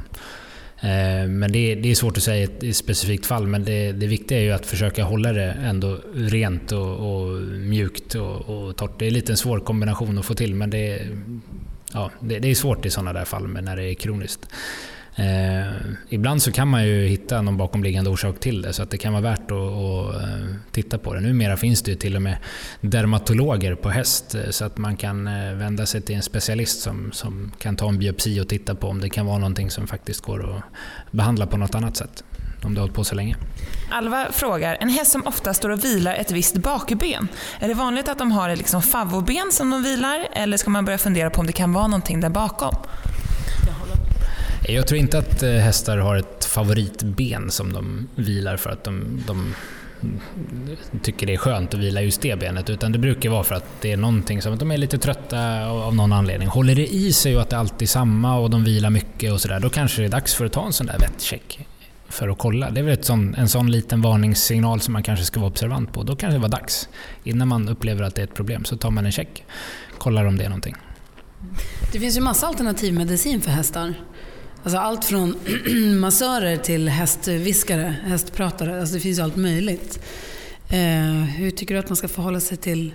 Eh, 0.88 1.28
men 1.28 1.52
det 1.52 1.58
är, 1.58 1.76
det 1.76 1.90
är 1.90 1.94
svårt 1.94 2.16
att 2.16 2.22
säga 2.22 2.36
i 2.36 2.68
ett, 2.68 2.76
specifikt 2.76 3.26
fall, 3.26 3.46
men 3.46 3.64
det, 3.64 3.92
det 3.92 4.06
viktiga 4.06 4.38
är 4.38 4.42
ju 4.42 4.52
att 4.52 4.66
försöka 4.66 5.04
hålla 5.04 5.32
det 5.32 5.56
ändå 5.64 5.98
rent 6.14 6.72
och, 6.72 6.90
och 6.90 7.42
mjukt 7.42 8.14
och, 8.14 8.40
och 8.40 8.76
torrt. 8.76 8.98
Det 8.98 9.06
är 9.06 9.10
lite 9.10 9.32
en 9.32 9.36
svår 9.36 9.60
kombination 9.60 10.18
att 10.18 10.24
få 10.24 10.34
till, 10.34 10.54
men 10.54 10.70
det, 10.70 11.02
ja, 11.92 12.10
det, 12.20 12.38
det 12.38 12.50
är 12.50 12.54
svårt 12.54 12.86
i 12.86 12.90
sådana 12.90 13.12
där 13.12 13.24
fall 13.24 13.48
men 13.48 13.64
när 13.64 13.76
det 13.76 13.84
är 13.84 13.94
kroniskt. 13.94 14.48
Eh, 15.14 15.72
ibland 16.08 16.42
så 16.42 16.52
kan 16.52 16.68
man 16.68 16.86
ju 16.86 17.06
hitta 17.06 17.42
någon 17.42 17.56
bakomliggande 17.56 18.10
orsak 18.10 18.40
till 18.40 18.62
det, 18.62 18.72
så 18.72 18.82
att 18.82 18.90
det 18.90 18.98
kan 18.98 19.12
vara 19.12 19.22
värt 19.22 19.50
att, 19.50 19.56
att 19.56 20.22
eh, 20.22 20.54
titta 20.70 20.98
på 20.98 21.14
det. 21.14 21.20
Numera 21.20 21.56
finns 21.56 21.82
det 21.82 21.90
ju 21.90 21.96
till 21.96 22.16
och 22.16 22.22
med 22.22 22.36
dermatologer 22.80 23.74
på 23.74 23.90
häst, 23.90 24.34
eh, 24.34 24.50
så 24.50 24.64
att 24.64 24.78
man 24.78 24.96
kan 24.96 25.26
eh, 25.26 25.54
vända 25.54 25.86
sig 25.86 26.00
till 26.00 26.14
en 26.14 26.22
specialist 26.22 26.80
som, 26.80 27.12
som 27.12 27.52
kan 27.58 27.76
ta 27.76 27.88
en 27.88 27.98
biopsi 27.98 28.40
och 28.40 28.48
titta 28.48 28.74
på 28.74 28.88
om 28.88 29.00
det 29.00 29.08
kan 29.08 29.26
vara 29.26 29.38
någonting 29.38 29.70
som 29.70 29.86
faktiskt 29.86 30.20
går 30.20 30.56
att 30.56 30.62
behandla 31.10 31.46
på 31.46 31.56
något 31.56 31.74
annat 31.74 31.96
sätt. 31.96 32.24
Om 32.64 32.74
det 32.74 32.80
har 32.80 32.82
hållit 32.82 32.96
på 32.96 33.04
så 33.04 33.14
länge. 33.14 33.36
Alva 33.90 34.26
frågar, 34.32 34.76
en 34.80 34.88
häst 34.88 35.12
som 35.12 35.26
ofta 35.26 35.54
står 35.54 35.70
och 35.70 35.84
vilar 35.84 36.14
ett 36.14 36.30
visst 36.30 36.56
bakben, 36.56 37.28
är 37.60 37.68
det 37.68 37.74
vanligt 37.74 38.08
att 38.08 38.18
de 38.18 38.32
har 38.32 38.48
ett 38.48 38.58
liksom 38.58 38.82
favvoben 38.82 39.52
som 39.52 39.70
de 39.70 39.82
vilar 39.82 40.28
eller 40.32 40.56
ska 40.56 40.70
man 40.70 40.84
börja 40.84 40.98
fundera 40.98 41.30
på 41.30 41.40
om 41.40 41.46
det 41.46 41.52
kan 41.52 41.72
vara 41.72 41.86
någonting 41.86 42.20
där 42.20 42.30
bakom? 42.30 42.74
Jag 44.68 44.86
tror 44.86 45.00
inte 45.00 45.18
att 45.18 45.42
eh, 45.42 45.50
hästar 45.50 45.98
har 45.98 46.16
ett 46.16 46.44
favoritben 46.44 47.50
som 47.50 47.72
de 47.72 48.08
vilar 48.14 48.56
för 48.56 48.70
att 48.70 48.84
de, 48.84 49.22
de 49.26 49.54
tycker 51.02 51.26
det 51.26 51.32
är 51.32 51.36
skönt 51.36 51.74
att 51.74 51.80
vila 51.80 52.02
just 52.02 52.22
det 52.22 52.38
benet. 52.38 52.70
Utan 52.70 52.92
det 52.92 52.98
brukar 52.98 53.30
vara 53.30 53.44
för 53.44 53.54
att 53.54 53.66
det 53.80 53.92
är 53.92 53.96
någonting 53.96 54.42
som 54.42 54.52
att 54.52 54.58
de 54.58 54.70
är 54.70 54.76
lite 54.76 54.98
trötta 54.98 55.66
av 55.66 55.82
av 55.82 55.94
någon 55.94 56.12
anledning. 56.12 56.48
Håller 56.48 56.74
det 56.74 56.86
i 56.86 57.12
sig 57.12 57.36
och 57.36 57.42
att 57.42 57.50
det 57.50 57.58
alltid 57.58 57.82
är 57.82 57.86
samma 57.86 58.38
och 58.38 58.50
de 58.50 58.64
vilar 58.64 58.90
mycket 58.90 59.32
och 59.32 59.40
sådär, 59.40 59.60
då 59.60 59.70
kanske 59.70 60.02
det 60.02 60.06
är 60.06 60.10
dags 60.10 60.34
för 60.34 60.44
att 60.44 60.52
ta 60.52 60.66
en 60.66 60.72
sån 60.72 60.86
där 60.86 60.98
vettcheck. 60.98 61.66
För 62.10 62.28
att 62.28 62.38
kolla. 62.38 62.70
Det 62.70 62.80
är 62.80 62.84
väl 62.84 62.92
ett 62.94 63.04
sån, 63.04 63.34
en 63.34 63.48
sån 63.48 63.70
liten 63.70 64.02
varningssignal 64.02 64.80
som 64.80 64.92
man 64.92 65.02
kanske 65.02 65.24
ska 65.24 65.40
vara 65.40 65.50
observant 65.50 65.92
på. 65.92 66.02
Då 66.02 66.16
kan 66.16 66.32
det 66.32 66.38
vara 66.38 66.48
dags. 66.48 66.88
Innan 67.24 67.48
man 67.48 67.68
upplever 67.68 68.02
att 68.02 68.14
det 68.14 68.20
är 68.22 68.26
ett 68.26 68.34
problem 68.34 68.64
så 68.64 68.76
tar 68.76 68.90
man 68.90 69.06
en 69.06 69.12
check. 69.12 69.44
Kollar 69.98 70.24
om 70.24 70.38
det 70.38 70.44
är 70.44 70.48
någonting. 70.48 70.74
Det 71.92 72.00
finns 72.00 72.16
ju 72.16 72.20
massa 72.20 72.46
alternativmedicin 72.46 73.40
för 73.40 73.50
hästar. 73.50 73.94
Alltså 74.62 74.78
allt 74.78 75.04
från 75.04 75.34
massörer 76.00 76.56
till 76.56 76.88
hästviskare, 76.88 77.94
hästpratare. 78.06 78.80
Alltså 78.80 78.94
det 78.94 79.00
finns 79.00 79.18
ju 79.18 79.22
allt 79.22 79.36
möjligt. 79.36 80.00
Eh, 80.68 80.78
hur 81.36 81.50
tycker 81.50 81.74
du 81.74 81.80
att 81.80 81.88
man 81.88 81.96
ska 81.96 82.08
förhålla 82.08 82.40
sig 82.40 82.56
till, 82.56 82.92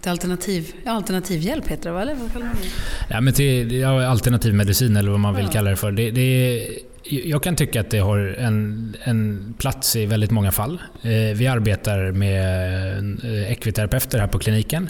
till 0.00 0.10
alternativ, 0.10 0.72
ja, 0.84 0.92
alternativhjälp 0.92 1.68
heter 1.68 1.84
det 1.84 1.92
va? 1.94 2.02
Eller 2.02 2.14
vad 2.14 2.32
kallar 2.32 2.46
man 2.46 2.56
det? 2.62 3.14
Ja, 3.14 3.20
men 3.20 3.34
till, 3.34 3.72
ja, 3.72 4.06
alternativmedicin 4.06 4.96
eller 4.96 5.10
vad 5.10 5.20
man 5.20 5.34
vill 5.36 5.44
Ja. 5.44 5.52
kalla 5.52 5.70
det 5.70 5.76
för. 5.76 5.92
Det, 5.92 6.10
det 6.10 6.20
är, 6.20 6.68
jag 7.08 7.42
kan 7.42 7.56
tycka 7.56 7.80
att 7.80 7.90
det 7.90 7.98
har 7.98 8.18
en, 8.18 8.96
en 9.04 9.54
plats 9.58 9.96
i 9.96 10.06
väldigt 10.06 10.30
många 10.30 10.52
fall. 10.52 10.82
Eh, 11.02 11.10
vi 11.10 11.46
arbetar 11.46 12.12
med 12.12 13.24
eh, 13.24 13.52
ekviterapeuter 13.52 14.18
här 14.18 14.26
på 14.26 14.38
kliniken 14.38 14.88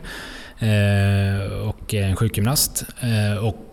eh, 0.58 1.52
och 1.68 1.94
en 1.94 2.16
sjukgymnast. 2.16 2.84
Och 3.40 3.68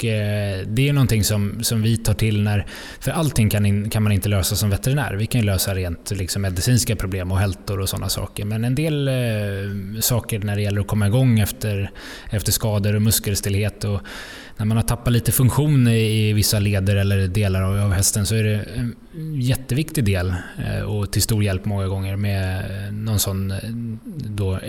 det 0.67 0.89
är 0.89 0.93
någonting 0.93 1.23
som, 1.23 1.63
som 1.63 1.81
vi 1.81 1.97
tar 1.97 2.13
till 2.13 2.43
när... 2.43 2.65
För 2.99 3.11
allting 3.11 3.49
kan, 3.49 3.65
in, 3.65 3.89
kan 3.89 4.03
man 4.03 4.11
inte 4.11 4.29
lösa 4.29 4.55
som 4.55 4.69
veterinär. 4.69 5.13
Vi 5.13 5.25
kan 5.25 5.41
ju 5.41 5.47
lösa 5.47 5.75
rent 5.75 6.11
liksom, 6.11 6.41
medicinska 6.41 6.95
problem 6.95 7.31
och 7.31 7.39
hältor 7.39 7.79
och 7.79 7.89
sådana 7.89 8.09
saker. 8.09 8.45
Men 8.45 8.63
en 8.63 8.75
del 8.75 9.09
saker 10.01 10.39
när 10.39 10.55
det 10.55 10.61
gäller 10.61 10.81
att 10.81 10.87
komma 10.87 11.07
igång 11.07 11.39
efter, 11.39 11.91
efter 12.29 12.51
skador 12.51 12.95
och 12.95 13.01
muskelstillhet 13.01 13.83
och 13.83 14.01
när 14.57 14.65
man 14.65 14.77
har 14.77 14.83
tappat 14.83 15.13
lite 15.13 15.31
funktion 15.31 15.87
i, 15.87 16.33
vissa 16.33 16.59
leder 16.59 16.95
eller 16.95 17.27
delar 17.27 17.61
av, 17.61 17.91
hästen 17.91 18.25
så 18.25 18.35
är 18.35 18.43
det 18.43 18.65
en 18.75 18.95
jätteviktig 19.41 20.05
del 20.05 20.33
eh, 20.67 20.81
och 20.81 21.11
till 21.11 21.21
stor 21.21 21.43
hjälp 21.43 21.65
många 21.65 21.87
gånger 21.87 22.15
med 22.15 22.59
eh, 22.59 22.93
någon 22.93 23.19
sån 23.19 23.51
eh, 23.51 23.57
då, 24.15 24.59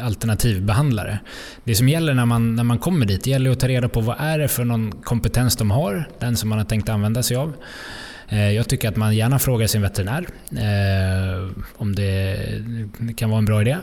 alternativbehandlare. 0.00 1.18
Det 1.64 1.74
som 1.74 1.88
gäller 1.88 2.14
när 2.14 2.26
man, 2.26 2.56
när 2.56 2.64
man 2.64 2.78
kommer 2.78 3.06
dit, 3.06 3.24
det 3.24 3.30
gäller 3.30 3.50
att 3.50 3.60
ta 3.60 3.68
reda 3.68 3.88
på 3.88 4.00
vad 4.00 4.16
är 4.20 4.38
det 4.38 4.48
för 4.48 4.64
någon 4.64 4.92
kompetens 4.92 5.56
de 5.56 5.70
har, 5.70 6.08
den 6.18 6.36
som 6.36 6.48
man 6.48 6.58
har 6.58 6.64
tänkt 6.64 6.88
använda 6.88 7.22
sig 7.22 7.36
av. 7.36 7.52
Jag 8.28 8.68
tycker 8.68 8.88
att 8.88 8.96
man 8.96 9.16
gärna 9.16 9.38
frågar 9.38 9.66
sin 9.66 9.82
veterinär 9.82 10.26
om 11.76 11.94
det 11.94 12.38
kan 13.16 13.30
vara 13.30 13.38
en 13.38 13.44
bra 13.44 13.60
idé. 13.60 13.76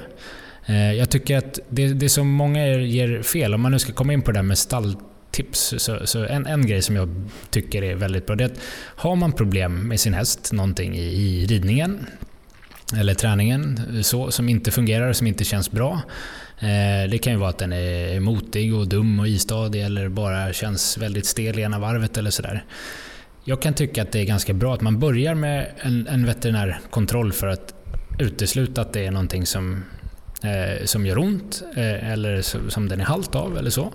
Jag 0.98 1.10
tycker 1.10 1.38
att 1.38 1.60
det, 1.70 1.88
det 1.88 2.10
som 2.10 2.28
många 2.28 2.68
ger 2.68 3.22
fel, 3.22 3.54
om 3.54 3.62
man 3.62 3.72
nu 3.72 3.80
ska 3.80 3.94
komma 3.94 4.14
in 4.14 4.22
på 4.22 4.32
det 4.32 4.38
där 4.38 4.44
med 4.44 4.58
stall 4.58 4.96
tips. 5.38 5.74
så, 5.78 6.08
så 6.08 6.26
en, 6.26 6.46
en 6.46 6.68
grej 6.68 6.82
som 6.82 6.96
jag 6.96 7.10
tycker 7.50 7.84
är 7.84 7.96
väldigt 7.96 8.26
bra, 8.26 8.36
det 8.36 8.44
är 8.44 8.50
att 8.50 8.60
har 8.96 9.16
man 9.16 9.32
problem 9.32 9.88
med 9.88 10.00
sin 10.00 10.14
häst, 10.14 10.54
någonting 10.54 10.96
i, 10.96 11.04
i 11.04 11.46
ridningen 11.46 12.08
eller 12.96 13.14
träningen 13.14 13.80
så, 14.04 14.32
som 14.32 14.50
inte 14.50 14.72
fungerar, 14.72 15.14
som 15.14 15.28
inte 15.28 15.44
känns 15.44 15.72
bra. 15.72 16.02
Eh, 16.60 17.10
det 17.10 17.18
kan 17.18 17.34
ju 17.34 17.40
vara 17.40 17.50
att 17.50 17.58
den 17.58 17.74
är 17.74 18.20
motig 18.20 18.76
och 18.76 18.88
dum 18.88 19.20
och 19.20 19.28
istadig 19.28 19.82
eller 19.82 20.10
bara 20.10 20.54
känns 20.54 20.98
väldigt 20.98 21.26
stel 21.26 21.60
i 21.60 21.62
ena 21.62 21.80
varvet 21.80 22.18
eller 22.18 22.32
sådär. 22.32 22.66
Jag 23.44 23.62
kan 23.62 23.74
tycka 23.74 24.02
att 24.02 24.12
det 24.12 24.20
är 24.20 24.26
ganska 24.26 24.54
bra 24.54 24.74
att 24.74 24.82
man 24.82 25.00
börjar 25.00 25.36
med 25.36 25.72
en, 25.78 26.08
en 26.08 26.26
veterinärkontroll 26.26 27.34
för 27.34 27.48
att 27.48 27.74
utesluta 28.20 28.82
att 28.82 28.94
det 28.94 29.06
är 29.06 29.12
någonting 29.12 29.46
som, 29.46 29.84
eh, 30.44 30.86
som 30.86 31.06
gör 31.06 31.18
ont 31.18 31.64
eh, 31.76 32.12
eller 32.12 32.42
som, 32.42 32.70
som 32.70 32.90
den 32.90 33.00
är 33.00 33.06
halt 33.06 33.36
av 33.36 33.58
eller 33.58 33.70
så. 33.70 33.94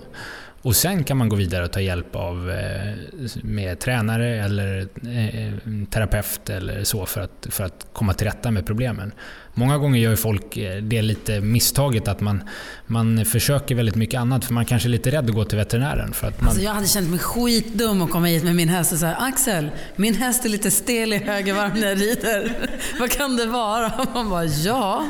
Och 0.62 0.76
sen 0.76 1.04
kan 1.04 1.16
man 1.16 1.28
gå 1.28 1.36
vidare 1.36 1.64
och 1.64 1.72
ta 1.72 1.80
hjälp 1.80 2.16
av 2.16 2.50
eh, 2.50 2.94
med 3.42 3.78
tränare 3.80 4.44
eller 4.44 4.88
eh, 5.06 5.46
eh, 5.46 5.52
terapeut 5.90 6.50
eller 6.50 6.84
så 6.84 7.06
för 7.06 7.20
att, 7.20 7.46
för 7.50 7.64
att 7.64 7.86
komma 7.92 8.14
till 8.14 8.26
rätta 8.26 8.50
med 8.50 8.66
problemen. 8.66 9.12
Många 9.54 9.78
gånger 9.78 10.00
gör 10.00 10.16
folk 10.16 10.56
eh, 10.56 10.82
det 10.82 11.02
lite 11.02 11.40
misstaget 11.40 12.08
att 12.08 12.20
man, 12.20 12.42
man 12.86 13.24
försöker 13.24 13.74
väldigt 13.74 13.94
mycket 13.94 14.20
annat 14.20 14.44
för 14.44 14.52
man 14.54 14.64
kanske 14.64 14.88
är 14.88 14.90
lite 14.90 15.10
rädd 15.10 15.24
att 15.24 15.34
gå 15.34 15.44
till 15.44 15.58
veterinären. 15.58 16.12
För 16.12 16.26
att 16.26 16.40
man, 16.40 16.48
Alltså 16.48 16.62
jag 16.64 16.74
hade 16.74 16.86
känt 16.86 17.10
mig 17.10 17.18
skitdum 17.18 18.02
att 18.02 18.10
komma 18.10 18.26
hit 18.26 18.44
med 18.44 18.56
min 18.56 18.68
häst 18.68 18.92
och 18.92 18.98
säga 18.98 19.14
Axel, 19.14 19.70
min 19.96 20.14
häst 20.14 20.44
är 20.44 20.48
lite 20.48 20.70
stel 20.70 21.12
i 21.12 21.16
höger 21.16 21.54
varv 21.54 21.76
när 21.76 21.88
jag 21.88 22.00
rider. 22.00 22.52
Vad 23.00 23.10
kan 23.10 23.36
det 23.36 23.46
vara? 23.46 23.92
Man 24.14 24.30
bara, 24.30 24.44
ja, 24.44 25.06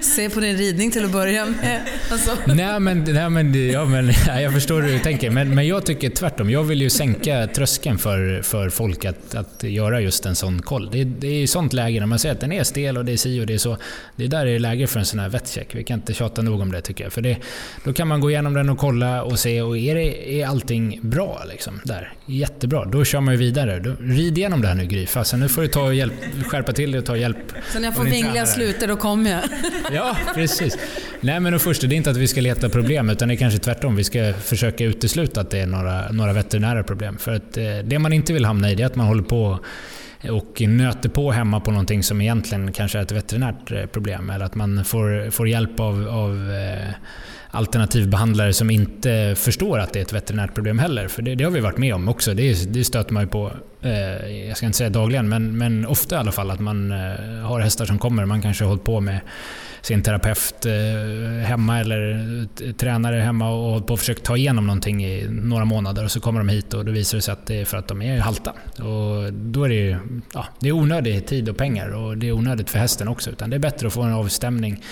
se 0.00 0.30
på 0.30 0.40
din 0.40 0.56
ridning 0.56 0.90
till 0.90 1.04
att 1.04 1.12
börja 1.12 1.46
med. 1.46 1.82
Alltså, 2.10 2.36
Nej 2.46 2.80
men, 2.80 3.04
nej, 3.08 3.30
men, 3.30 3.70
ja, 3.70 3.84
men 3.84 4.12
ja, 4.26 4.40
jag 4.40 4.52
förstår 4.52 4.82
hur 4.82 4.92
du 4.92 4.98
tänker. 4.98 5.30
Men, 5.30 5.54
men 5.54 5.66
jag 5.66 5.86
tycker 5.86 6.10
tvärtom. 6.10 6.50
Jag 6.50 6.64
vill 6.64 6.82
ju 6.82 6.90
sänka 6.90 7.46
tröskeln 7.46 7.98
för, 7.98 8.42
för 8.42 8.70
folk 8.70 9.04
att, 9.04 9.34
att 9.34 9.62
göra 9.62 10.00
just 10.00 10.26
en 10.26 10.36
sån 10.36 10.62
koll. 10.62 10.90
Det, 10.92 11.04
det 11.04 11.26
är 11.26 11.42
i 11.42 11.46
sånt 11.46 11.72
läge 11.72 12.00
när 12.00 12.06
man 12.06 12.18
säger 12.18 12.34
att 12.34 12.40
den 12.40 12.52
är 12.52 12.64
stel 12.64 12.98
och 12.98 13.04
det 13.04 13.12
är 13.12 13.16
si 13.16 13.40
och 13.40 13.46
det 13.46 13.54
är 13.54 13.58
så. 13.58 13.76
Det 14.16 14.24
är 14.24 14.28
där 14.28 14.46
är 14.46 14.58
läge 14.58 14.86
för 14.86 14.98
en 14.98 15.06
sån 15.06 15.20
här 15.20 15.28
vettcheck. 15.28 15.74
Vi 15.74 15.84
kan 15.84 15.98
inte 15.98 16.14
tjata 16.14 16.42
nog 16.42 16.60
om 16.60 16.72
det 16.72 16.80
tycker 16.80 17.04
jag. 17.04 17.12
För 17.12 17.22
det, 17.22 17.36
då 17.84 17.92
kan 17.92 18.08
man 18.08 18.20
gå 18.20 18.30
igenom 18.30 18.54
den 18.54 18.68
och 18.68 18.78
kolla 18.78 19.22
och 19.22 19.38
se, 19.38 19.62
och 19.62 19.78
är, 19.78 19.94
det, 19.94 20.40
är 20.40 20.46
allting 20.46 21.00
bra? 21.02 21.42
Liksom, 21.48 21.80
där? 21.84 22.12
Jättebra. 22.26 22.84
Då 22.84 23.04
kör 23.04 23.20
man 23.20 23.34
ju 23.34 23.38
vidare. 23.38 23.80
Då, 23.80 23.94
rid 24.00 24.38
igenom 24.38 24.62
det 24.62 24.68
här 24.68 24.74
nu 24.74 24.84
Gry. 24.84 25.06
Fasen, 25.06 25.40
nu 25.40 25.48
får 25.48 25.62
du 25.62 25.68
ta 25.68 25.82
och 25.82 25.94
hjälp, 25.94 26.14
skärpa 26.46 26.72
till 26.72 26.90
dig 26.92 26.98
och 26.98 27.06
ta 27.06 27.16
hjälp. 27.16 27.52
så 27.72 27.78
när 27.78 27.88
jag 27.88 27.96
får 27.96 28.04
vingliga 28.04 28.46
sluter 28.46 28.88
då 28.88 28.96
kommer 28.96 29.30
jag. 29.30 29.42
Ja, 29.92 30.16
precis. 30.34 30.78
Nej, 31.20 31.40
men 31.40 31.54
och 31.54 31.62
först, 31.62 31.80
det 31.80 31.94
är 31.94 31.96
inte 31.96 32.10
att 32.10 32.16
vi 32.16 32.28
ska 32.28 32.40
leta 32.40 32.68
problem, 32.68 33.10
utan 33.10 33.28
det 33.28 33.34
är 33.34 33.36
kanske 33.36 33.58
tvärtom. 33.58 33.96
Vi 33.96 34.04
ska 34.04 34.32
försöka 34.34 34.84
utesluta 34.84 35.40
att 35.40 35.50
det 35.50 35.58
är 35.58 35.66
några, 35.66 36.12
några 36.12 36.32
veterinära 36.32 36.82
problem. 36.82 37.18
För 37.18 37.34
att 37.34 37.56
eh, 37.56 37.64
det 37.84 37.98
man 37.98 38.12
inte 38.12 38.32
vill 38.32 38.44
hamna 38.44 38.70
i, 38.70 38.74
det 38.74 38.82
är 38.82 38.86
att 38.86 38.96
man 38.96 39.06
håller 39.06 39.22
på 39.22 39.58
och 40.30 40.60
nöter 40.60 41.08
på 41.08 41.32
hemma 41.32 41.60
på 41.60 41.70
någonting 41.70 42.02
som 42.02 42.20
egentligen 42.20 42.72
kanske 42.72 42.98
är 42.98 43.02
ett 43.02 43.12
veterinärt 43.12 43.72
eh, 43.72 43.86
problem. 43.86 44.30
Eller 44.30 44.44
att 44.44 44.54
man 44.54 44.84
får, 44.84 45.30
får 45.30 45.48
hjälp 45.48 45.80
av, 45.80 46.08
av 46.08 46.50
eh, 46.50 46.94
alternativbehandlare 47.54 48.52
som 48.52 48.70
inte 48.70 49.34
förstår 49.38 49.78
att 49.78 49.92
det 49.92 49.98
är 49.98 50.02
ett 50.02 50.12
veterinärt 50.12 50.54
problem 50.54 50.78
heller. 50.78 51.08
För 51.08 51.22
det, 51.22 51.34
det 51.34 51.44
har 51.44 51.50
vi 51.50 51.60
varit 51.60 51.78
med 51.78 51.94
om 51.94 52.08
också. 52.08 52.34
Det, 52.34 52.72
det 52.72 52.84
stöter 52.84 53.12
man 53.12 53.22
ju 53.22 53.28
på, 53.28 53.52
eh, 53.82 54.46
jag 54.48 54.56
ska 54.56 54.66
inte 54.66 54.78
säga 54.78 54.90
dagligen, 54.90 55.28
men, 55.28 55.58
men 55.58 55.86
ofta 55.86 56.14
i 56.14 56.18
alla 56.18 56.32
fall 56.32 56.50
att 56.50 56.60
man 56.60 56.92
eh, 56.92 56.98
har 57.42 57.60
hästar 57.60 57.84
som 57.84 57.98
kommer. 57.98 58.24
Man 58.24 58.42
kanske 58.42 58.64
har 58.64 58.68
hållit 58.68 58.84
på 58.84 59.00
med 59.00 59.20
sin 59.82 60.02
terapeut 60.02 60.66
eh, 60.66 60.72
hemma 61.46 61.80
eller 61.80 62.72
tränare 62.72 63.16
hemma 63.16 63.50
och 63.50 63.70
hållit 63.70 63.86
på 63.86 63.92
och 63.92 63.98
försökt 63.98 64.22
ta 64.22 64.36
igenom 64.36 64.66
någonting 64.66 65.04
i 65.04 65.26
några 65.28 65.64
månader 65.64 66.04
och 66.04 66.10
så 66.10 66.20
kommer 66.20 66.40
de 66.40 66.48
hit 66.48 66.74
och 66.74 66.84
då 66.84 66.92
visar 66.92 67.18
det 67.18 67.22
sig 67.22 67.32
att 67.32 67.46
det 67.46 67.60
är 67.60 67.64
för 67.64 67.76
att 67.76 67.88
de 67.88 68.02
är 68.02 68.18
halta. 68.18 68.52
Och 68.76 69.32
då 69.32 69.64
är 69.64 69.68
det 69.68 69.74
ju 69.74 69.96
ja, 70.34 70.46
det 70.60 70.68
är 70.68 70.72
onödig 70.72 71.26
tid 71.26 71.48
och 71.48 71.56
pengar 71.56 71.88
och 71.88 72.18
det 72.18 72.28
är 72.28 72.32
onödigt 72.32 72.70
för 72.70 72.78
hästen 72.78 73.08
också. 73.08 73.30
Utan 73.30 73.50
det 73.50 73.56
är 73.56 73.60
bättre 73.60 73.86
att 73.86 73.92
få 73.92 74.02
en 74.02 74.12
avstämning 74.12 74.82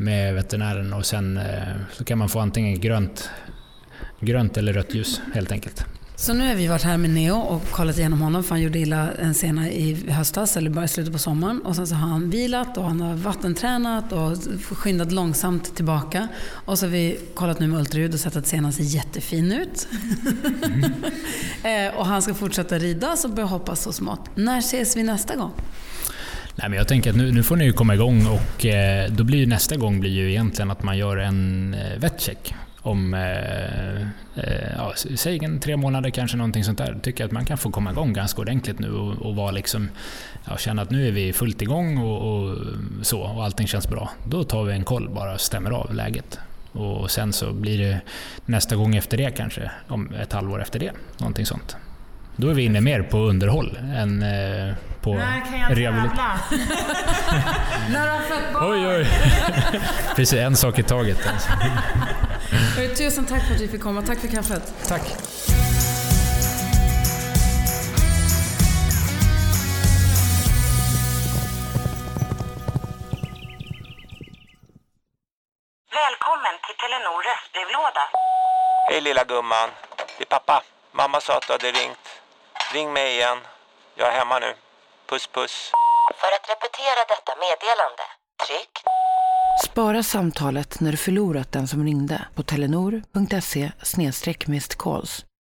med 0.00 0.34
veterinären 0.34 0.92
och 0.92 1.06
sen 1.06 1.36
eh, 1.36 1.44
så 1.92 2.04
kan 2.04 2.18
man 2.18 2.28
få 2.28 2.40
antingen 2.40 2.80
grönt, 2.80 3.30
grönt 4.20 4.56
eller 4.56 4.72
rött 4.72 4.94
ljus 4.94 5.20
helt 5.34 5.52
enkelt. 5.52 5.84
Så 6.20 6.32
nu 6.32 6.48
har 6.48 6.54
vi 6.54 6.66
varit 6.66 6.82
här 6.82 6.96
med 6.96 7.10
Neo 7.10 7.36
och 7.36 7.70
kollat 7.70 7.98
igenom 7.98 8.20
honom 8.20 8.44
för 8.44 8.50
han 8.50 8.62
gjorde 8.62 8.78
illa 8.78 9.12
en 9.12 9.34
sena 9.34 9.70
i 9.70 10.10
höstas 10.10 10.56
eller 10.56 10.70
bara 10.70 10.84
i 10.84 10.88
slutet 10.88 11.12
på 11.12 11.18
sommaren. 11.18 11.60
Och 11.60 11.76
sen 11.76 11.86
så 11.86 11.94
har 11.94 12.08
han 12.08 12.30
vilat 12.30 12.76
och 12.76 12.84
han 12.84 13.00
har 13.00 13.14
vattentränat 13.14 14.12
och 14.12 14.36
skyndat 14.72 15.12
långsamt 15.12 15.76
tillbaka. 15.76 16.28
Och 16.50 16.78
så 16.78 16.86
har 16.86 16.90
vi 16.90 17.20
kollat 17.34 17.60
nu 17.60 17.66
med 17.66 17.78
ultraljud 17.78 18.14
och 18.14 18.20
sett 18.20 18.36
att 18.36 18.46
senan 18.46 18.72
ser 18.72 18.84
jättefin 18.84 19.52
ut. 19.52 19.88
Eh, 21.62 21.94
och 21.98 22.06
han 22.06 22.22
ska 22.22 22.34
fortsätta 22.34 22.78
rida 22.78 23.16
så 23.16 23.28
börjar 23.28 23.48
hoppas 23.48 23.82
så 23.82 23.92
smått. 23.92 24.30
När 24.34 24.58
ses 24.58 24.96
vi 24.96 25.02
nästa 25.02 25.36
gång? 25.36 25.52
Nej, 26.60 26.70
men 26.70 26.78
jag 26.78 26.88
tänker 26.88 27.10
att 27.10 27.16
nu, 27.16 27.32
nu 27.32 27.42
får 27.42 27.56
ni 27.56 27.64
ju 27.64 27.72
komma 27.72 27.94
igång 27.94 28.26
och 28.26 28.66
eh, 28.66 29.10
då 29.10 29.24
blir 29.24 29.38
ju 29.38 29.46
nästa 29.46 29.76
gång 29.76 30.00
blir 30.00 30.10
ju 30.10 30.30
egentligen 30.30 30.70
att 30.70 30.82
man 30.82 30.98
gör 30.98 31.16
en 31.16 31.74
eh, 31.74 31.98
vettcheck 31.98 32.54
om, 32.82 33.14
eh, 33.14 34.00
eh, 34.44 34.72
ja, 34.76 34.92
säg 35.16 35.44
en 35.44 35.60
tre 35.60 35.76
månader 35.76 36.10
kanske 36.10 36.36
någonting 36.36 36.64
sånt 36.64 36.78
där. 36.78 36.98
Tycker 37.02 37.24
att 37.24 37.30
man 37.30 37.44
kan 37.44 37.58
få 37.58 37.70
komma 37.70 37.90
igång 37.90 38.12
ganska 38.12 38.40
ordentligt 38.40 38.78
nu 38.78 38.92
och, 38.92 39.12
och 39.12 39.36
vara 39.36 39.50
liksom, 39.50 39.88
ja, 40.48 40.56
känna 40.56 40.82
att 40.82 40.90
nu 40.90 41.08
är 41.08 41.12
vi 41.12 41.32
fullt 41.32 41.62
igång 41.62 41.98
och, 41.98 42.50
och 42.50 42.56
så 43.02 43.20
och 43.20 43.44
allting 43.44 43.66
känns 43.66 43.88
bra. 43.88 44.10
Då 44.24 44.44
tar 44.44 44.64
vi 44.64 44.72
en 44.72 44.84
koll 44.84 45.08
bara 45.08 45.34
och 45.34 45.40
stämmer 45.40 45.70
av 45.70 45.94
läget. 45.94 46.38
Och 46.72 47.10
sen 47.10 47.32
så 47.32 47.52
blir 47.52 47.78
det 47.78 48.00
nästa 48.46 48.76
gång 48.76 48.96
efter 48.96 49.16
det 49.16 49.30
kanske, 49.30 49.70
om 49.88 50.14
ett 50.14 50.32
halvår 50.32 50.62
efter 50.62 50.78
det. 50.78 50.92
Någonting 51.18 51.46
sånt. 51.46 51.76
Då 52.36 52.48
är 52.48 52.54
vi 52.54 52.64
inne 52.64 52.80
mer 52.80 53.02
på 53.02 53.18
underhåll 53.18 53.78
än 53.96 54.22
eh, 54.22 54.74
på 55.02 55.14
rehabilitering. 55.14 55.94
När 57.90 58.08
har 58.12 58.20
fött 58.20 58.52
barn? 58.52 58.72
Oj, 58.72 58.86
oj. 58.86 59.06
Precis, 60.16 60.38
en 60.38 60.56
sak 60.56 60.78
i 60.78 60.82
taget. 60.82 61.26
Alltså. 61.26 61.50
Tusen 62.96 63.24
tack 63.24 63.46
för 63.46 63.54
att 63.54 63.60
vi 63.60 63.68
fick 63.68 63.82
komma. 63.82 64.02
Tack 64.02 64.18
för 64.18 64.28
kaffet. 64.28 64.74
Tack. 64.88 65.02
Välkommen 75.92 76.54
till 76.66 76.76
Telenor 76.80 77.22
röstbrevlåda. 77.28 78.04
Hej 78.88 79.00
lilla 79.00 79.24
gumman. 79.24 79.68
Det 80.18 80.24
är 80.24 80.26
pappa. 80.38 80.62
Mamma 80.92 81.20
sa 81.20 81.36
att 81.36 81.46
du 81.46 81.52
hade 81.52 81.70
ringt. 81.80 82.19
Ring 82.72 82.92
mig 82.92 83.14
igen. 83.14 83.38
Jag 83.94 84.08
är 84.08 84.12
hemma 84.12 84.38
nu. 84.38 84.54
Puss 85.06 85.26
puss. 85.26 85.72
För 86.20 86.26
att 86.36 86.50
repetera 86.50 87.04
detta 87.08 87.32
meddelande, 87.40 88.02
tryck 88.46 88.78
Spara 89.64 90.02
samtalet 90.02 90.80
när 90.80 90.90
du 90.90 90.96
förlorat 90.96 91.52
den 91.52 91.68
som 91.68 91.84
ringde 91.84 92.24
på 92.34 92.42
telenor.se 92.42 93.72
calls. 94.78 95.24